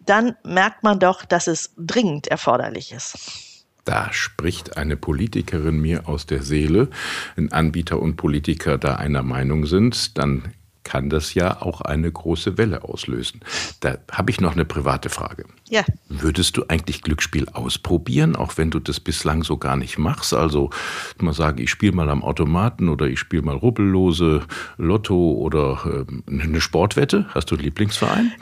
dann 0.00 0.36
merkt 0.44 0.82
man 0.82 0.98
doch, 1.00 1.24
dass 1.24 1.46
es 1.46 1.72
dringend 1.76 2.28
erforderlich 2.28 2.92
ist. 2.92 3.53
Da 3.84 4.12
spricht 4.12 4.76
eine 4.76 4.96
Politikerin 4.96 5.80
mir 5.80 6.08
aus 6.08 6.26
der 6.26 6.42
Seele. 6.42 6.88
Wenn 7.36 7.52
Anbieter 7.52 8.00
und 8.00 8.16
Politiker 8.16 8.78
da 8.78 8.96
einer 8.96 9.22
Meinung 9.22 9.66
sind, 9.66 10.16
dann 10.18 10.54
kann 10.84 11.10
das 11.10 11.34
ja 11.34 11.60
auch 11.62 11.80
eine 11.80 12.12
große 12.12 12.56
Welle 12.58 12.84
auslösen. 12.84 13.40
Da 13.80 13.96
habe 14.12 14.30
ich 14.30 14.40
noch 14.40 14.52
eine 14.52 14.64
private 14.64 15.08
Frage. 15.08 15.46
Ja. 15.68 15.82
Würdest 16.08 16.56
du 16.56 16.64
eigentlich 16.68 17.02
Glücksspiel 17.02 17.48
ausprobieren, 17.48 18.36
auch 18.36 18.58
wenn 18.58 18.70
du 18.70 18.78
das 18.78 19.00
bislang 19.00 19.42
so 19.42 19.56
gar 19.56 19.76
nicht 19.76 19.98
machst? 19.98 20.34
Also 20.34 20.70
mal 21.18 21.32
sagen, 21.32 21.60
ich 21.60 21.70
spiele 21.70 21.92
mal 21.92 22.10
am 22.10 22.22
Automaten 22.22 22.88
oder 22.88 23.06
ich 23.06 23.18
spiele 23.18 23.42
mal 23.42 23.56
Rubbellose, 23.56 24.42
Lotto 24.76 25.32
oder 25.32 26.06
äh, 26.06 26.30
eine 26.30 26.60
Sportwette. 26.60 27.26
Hast 27.30 27.50
du 27.50 27.56
einen 27.56 27.64
Lieblingsverein? 27.64 28.32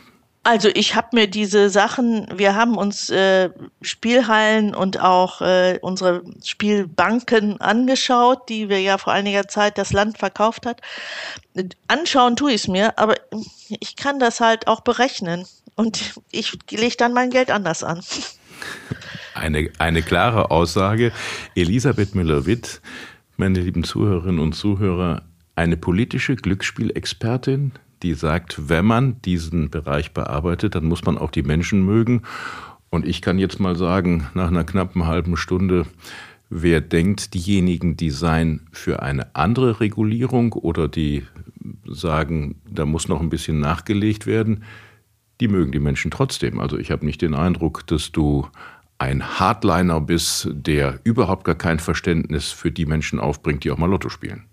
Also 0.44 0.68
ich 0.74 0.96
habe 0.96 1.08
mir 1.12 1.28
diese 1.28 1.70
Sachen, 1.70 2.26
wir 2.34 2.56
haben 2.56 2.76
uns 2.76 3.10
äh, 3.10 3.50
Spielhallen 3.80 4.74
und 4.74 5.00
auch 5.00 5.40
äh, 5.40 5.78
unsere 5.82 6.24
Spielbanken 6.44 7.60
angeschaut, 7.60 8.48
die 8.48 8.68
wir 8.68 8.80
ja 8.80 8.98
vor 8.98 9.12
einiger 9.12 9.46
Zeit 9.46 9.78
das 9.78 9.92
Land 9.92 10.18
verkauft 10.18 10.66
hat. 10.66 10.80
Anschauen 11.86 12.34
tue 12.34 12.52
ich 12.52 12.62
es 12.62 12.68
mir, 12.68 12.98
aber 12.98 13.14
ich 13.68 13.94
kann 13.94 14.18
das 14.18 14.40
halt 14.40 14.66
auch 14.66 14.80
berechnen 14.80 15.46
und 15.76 16.14
ich 16.32 16.58
lege 16.70 16.96
dann 16.96 17.12
mein 17.12 17.30
Geld 17.30 17.52
anders 17.52 17.84
an. 17.84 18.00
Eine, 19.34 19.70
eine 19.78 20.02
klare 20.02 20.50
Aussage. 20.50 21.12
Elisabeth 21.54 22.16
Müller-Witt, 22.16 22.80
meine 23.36 23.60
lieben 23.60 23.84
Zuhörerinnen 23.84 24.40
und 24.40 24.54
Zuhörer, 24.54 25.22
eine 25.54 25.76
politische 25.76 26.34
Glücksspielexpertin, 26.34 27.72
die 28.02 28.14
sagt, 28.14 28.68
wenn 28.68 28.84
man 28.84 29.22
diesen 29.22 29.70
Bereich 29.70 30.12
bearbeitet, 30.12 30.74
dann 30.74 30.84
muss 30.84 31.04
man 31.04 31.18
auch 31.18 31.30
die 31.30 31.42
Menschen 31.42 31.84
mögen. 31.84 32.22
Und 32.90 33.06
ich 33.06 33.22
kann 33.22 33.38
jetzt 33.38 33.60
mal 33.60 33.76
sagen, 33.76 34.26
nach 34.34 34.48
einer 34.48 34.64
knappen 34.64 35.06
halben 35.06 35.36
Stunde, 35.36 35.86
wer 36.50 36.80
denkt, 36.80 37.34
diejenigen, 37.34 37.96
die 37.96 38.10
seien 38.10 38.66
für 38.72 39.02
eine 39.02 39.34
andere 39.34 39.80
Regulierung 39.80 40.52
oder 40.52 40.88
die 40.88 41.24
sagen, 41.86 42.60
da 42.68 42.84
muss 42.84 43.08
noch 43.08 43.20
ein 43.20 43.30
bisschen 43.30 43.60
nachgelegt 43.60 44.26
werden, 44.26 44.64
die 45.40 45.48
mögen 45.48 45.72
die 45.72 45.80
Menschen 45.80 46.10
trotzdem. 46.10 46.60
Also 46.60 46.78
ich 46.78 46.90
habe 46.90 47.06
nicht 47.06 47.22
den 47.22 47.34
Eindruck, 47.34 47.86
dass 47.86 48.12
du 48.12 48.46
ein 48.98 49.40
Hardliner 49.40 50.00
bist, 50.00 50.48
der 50.52 51.00
überhaupt 51.02 51.44
gar 51.44 51.56
kein 51.56 51.78
Verständnis 51.78 52.52
für 52.52 52.70
die 52.70 52.86
Menschen 52.86 53.18
aufbringt, 53.18 53.64
die 53.64 53.70
auch 53.70 53.78
mal 53.78 53.90
Lotto 53.90 54.08
spielen. 54.08 54.44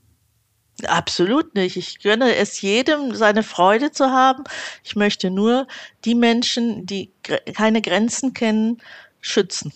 Absolut 0.85 1.55
nicht. 1.55 1.77
Ich 1.77 1.99
gönne 1.99 2.35
es 2.35 2.61
jedem, 2.61 3.13
seine 3.13 3.43
Freude 3.43 3.91
zu 3.91 4.05
haben. 4.11 4.43
Ich 4.83 4.95
möchte 4.95 5.29
nur 5.29 5.67
die 6.05 6.15
Menschen, 6.15 6.85
die 6.85 7.11
keine 7.53 7.81
Grenzen 7.81 8.33
kennen, 8.33 8.77
schützen. 9.21 9.73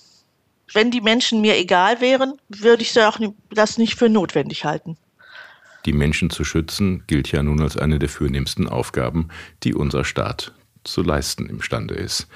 Wenn 0.73 0.91
die 0.91 1.01
Menschen 1.01 1.41
mir 1.41 1.57
egal 1.57 2.01
wären, 2.01 2.33
würde 2.49 2.83
ich 2.83 2.93
das 2.93 3.77
nicht 3.77 3.95
für 3.95 4.09
notwendig 4.09 4.65
halten. 4.65 4.97
Die 5.85 5.93
Menschen 5.93 6.29
zu 6.29 6.43
schützen 6.43 7.03
gilt 7.07 7.31
ja 7.31 7.43
nun 7.43 7.61
als 7.61 7.77
eine 7.77 7.99
der 7.99 8.09
vornehmsten 8.09 8.69
Aufgaben, 8.69 9.27
die 9.63 9.73
unser 9.73 10.05
Staat 10.05 10.53
zu 10.83 11.03
leisten 11.03 11.47
imstande 11.47 11.93
ist. 11.93 12.27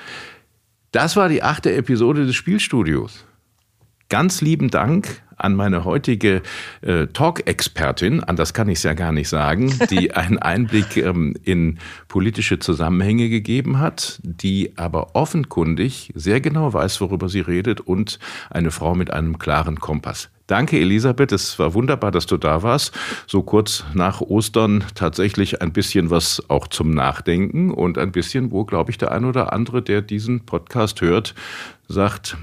Das 0.92 1.16
war 1.16 1.30
die 1.30 1.44
achte 1.44 1.74
Episode 1.74 2.26
des 2.26 2.36
Spielstudios. 2.36 3.26
Ganz 4.10 4.42
lieben 4.42 4.70
Dank 4.70 5.22
an 5.38 5.56
meine 5.56 5.86
heutige 5.86 6.42
äh, 6.82 7.08
Talk-Expertin, 7.08 8.24
anders 8.24 8.54
kann 8.54 8.70
ich 8.70 8.80
es 8.80 8.84
ja 8.84 8.94
gar 8.94 9.12
nicht 9.12 9.30
sagen, 9.30 9.74
die 9.90 10.14
einen 10.14 10.40
Einblick 10.40 10.98
ähm, 10.98 11.36
in 11.44 11.80
politische 12.08 12.60
Zusammenhänge 12.60 13.30
gegeben 13.30 13.80
hat, 13.80 14.20
die 14.24 14.74
aber 14.78 15.16
offenkundig 15.16 16.12
sehr 16.16 16.42
genau 16.42 16.74
weiß, 16.74 17.00
worüber 17.02 17.30
sie 17.30 17.42
redet 17.42 17.82
und 17.82 18.20
eine 18.50 18.72
Frau 18.72 18.96
mit 18.96 19.12
einem 19.12 19.38
klaren 19.38 19.80
Kompass. 19.80 20.30
Danke, 20.48 20.80
Elisabeth. 20.80 21.34
Es 21.34 21.60
war 21.60 21.74
wunderbar, 21.74 22.10
dass 22.10 22.26
du 22.26 22.38
da 22.38 22.64
warst. 22.64 22.98
So 23.28 23.44
kurz 23.44 23.84
nach 23.94 24.22
Ostern 24.22 24.86
tatsächlich 24.96 25.62
ein 25.62 25.74
bisschen 25.74 26.10
was 26.10 26.42
auch 26.48 26.68
zum 26.68 26.92
Nachdenken 26.92 27.70
und 27.70 27.98
ein 27.98 28.14
bisschen, 28.14 28.50
wo, 28.52 28.64
glaube 28.64 28.92
ich, 28.92 28.98
der 28.98 29.12
ein 29.12 29.26
oder 29.26 29.52
andere, 29.52 29.82
der 29.82 30.02
diesen 30.02 30.46
Podcast 30.46 31.02
hört, 31.02 31.36
sagt, 31.90 32.38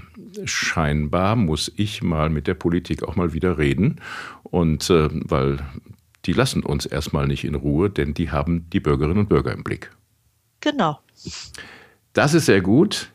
scheinbar 0.44 1.36
muss 1.36 1.72
ich 1.76 2.02
mal 2.02 2.30
mit 2.30 2.46
der 2.46 2.54
Politik 2.54 3.02
auch 3.02 3.16
mal 3.16 3.32
wieder 3.32 3.58
reden. 3.58 4.00
Und 4.42 4.88
äh, 4.90 5.08
weil 5.12 5.58
die 6.24 6.32
lassen 6.32 6.62
uns 6.62 6.86
erstmal 6.86 7.26
nicht 7.26 7.44
in 7.44 7.54
Ruhe, 7.54 7.90
denn 7.90 8.14
die 8.14 8.30
haben 8.30 8.68
die 8.70 8.80
Bürgerinnen 8.80 9.20
und 9.20 9.28
Bürger 9.28 9.52
im 9.52 9.64
Blick. 9.64 9.90
Genau. 10.60 11.00
Das 12.12 12.34
ist 12.34 12.46
sehr 12.46 12.60
gut. 12.60 13.10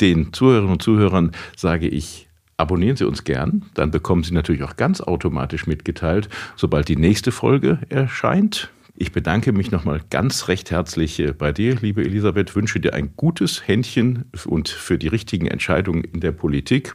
Den 0.00 0.32
Zuhörerinnen 0.32 0.72
und 0.72 0.82
Zuhörern 0.82 1.32
sage 1.56 1.88
ich 1.88 2.28
abonnieren 2.56 2.96
Sie 2.96 3.06
uns 3.06 3.24
gern. 3.24 3.66
Dann 3.74 3.90
bekommen 3.90 4.24
Sie 4.24 4.34
natürlich 4.34 4.62
auch 4.62 4.76
ganz 4.76 5.00
automatisch 5.00 5.66
mitgeteilt, 5.66 6.28
sobald 6.56 6.88
die 6.88 6.96
nächste 6.96 7.32
Folge 7.32 7.78
erscheint. 7.88 8.70
Ich 9.00 9.12
bedanke 9.12 9.52
mich 9.52 9.70
nochmal 9.70 10.00
ganz 10.10 10.48
recht 10.48 10.72
herzlich 10.72 11.20
äh, 11.20 11.32
bei 11.32 11.52
dir, 11.52 11.76
liebe 11.80 12.02
Elisabeth, 12.02 12.56
wünsche 12.56 12.80
dir 12.80 12.94
ein 12.94 13.14
gutes 13.14 13.68
Händchen 13.68 14.24
und 14.44 14.68
für 14.68 14.98
die 14.98 15.06
richtigen 15.06 15.46
Entscheidungen 15.46 16.02
in 16.02 16.18
der 16.18 16.32
Politik. 16.32 16.94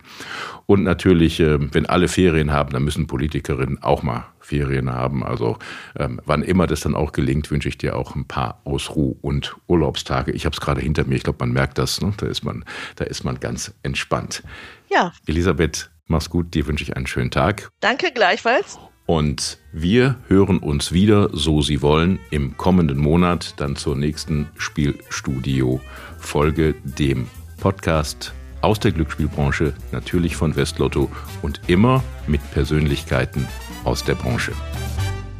Und 0.65 0.83
natürlich, 0.83 1.39
äh, 1.39 1.57
wenn 1.73 1.85
alle 1.85 2.09
Ferien 2.09 2.51
haben, 2.51 2.73
dann 2.73 2.83
müssen 2.83 3.07
Politikerinnen 3.07 3.81
auch 3.81 4.03
mal 4.03 4.25
Ferien 4.41 4.91
haben. 4.91 5.23
Also 5.23 5.57
ähm, 5.95 6.19
wann 6.25 6.43
immer 6.43 6.67
das 6.67 6.81
dann 6.81 6.93
auch 6.93 7.13
gelingt, 7.13 7.49
wünsche 7.51 7.69
ich 7.69 7.77
dir 7.77 7.95
auch 7.95 8.15
ein 8.15 8.27
paar 8.27 8.59
Ausruh- 8.65 9.17
und 9.21 9.55
Urlaubstage. 9.67 10.33
Ich 10.33 10.43
habe 10.45 10.53
es 10.53 10.59
gerade 10.59 10.81
hinter 10.81 11.05
mir, 11.05 11.15
ich 11.15 11.23
glaube, 11.23 11.39
man 11.39 11.53
merkt 11.53 11.77
das, 11.77 12.01
ne? 12.01 12.13
da, 12.17 12.25
ist 12.25 12.43
man, 12.43 12.65
da 12.97 13.05
ist 13.05 13.23
man 13.23 13.39
ganz 13.39 13.73
entspannt. 13.81 14.43
Ja. 14.91 15.13
Elisabeth, 15.25 15.89
mach's 16.07 16.29
gut, 16.29 16.53
dir 16.53 16.67
wünsche 16.67 16.83
ich 16.83 16.97
einen 16.97 17.07
schönen 17.07 17.31
Tag. 17.31 17.71
Danke 17.79 18.11
gleichfalls. 18.13 18.77
Und 19.05 19.59
wir 19.71 20.17
hören 20.27 20.57
uns 20.59 20.91
wieder, 20.93 21.29
so 21.33 21.61
Sie 21.61 21.81
wollen, 21.81 22.19
im 22.31 22.55
kommenden 22.57 22.97
Monat 22.97 23.55
dann 23.57 23.75
zur 23.75 23.97
nächsten 23.97 24.47
Spielstudio-Folge, 24.57 26.75
dem 26.83 27.27
Podcast 27.59 28.33
aus 28.61 28.79
der 28.79 28.93
Glücksspielbranche, 28.93 29.73
natürlich 29.91 30.37
von 30.37 30.55
Westlotto 30.55 31.11
und 31.41 31.59
immer 31.67 32.01
mit 32.27 32.39
Persönlichkeiten 32.51 33.45
aus 33.83 34.05
der 34.05 34.15
Branche. 34.15 34.53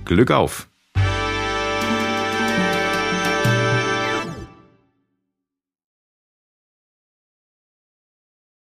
Glück 0.04 0.32
auf! 0.32 0.68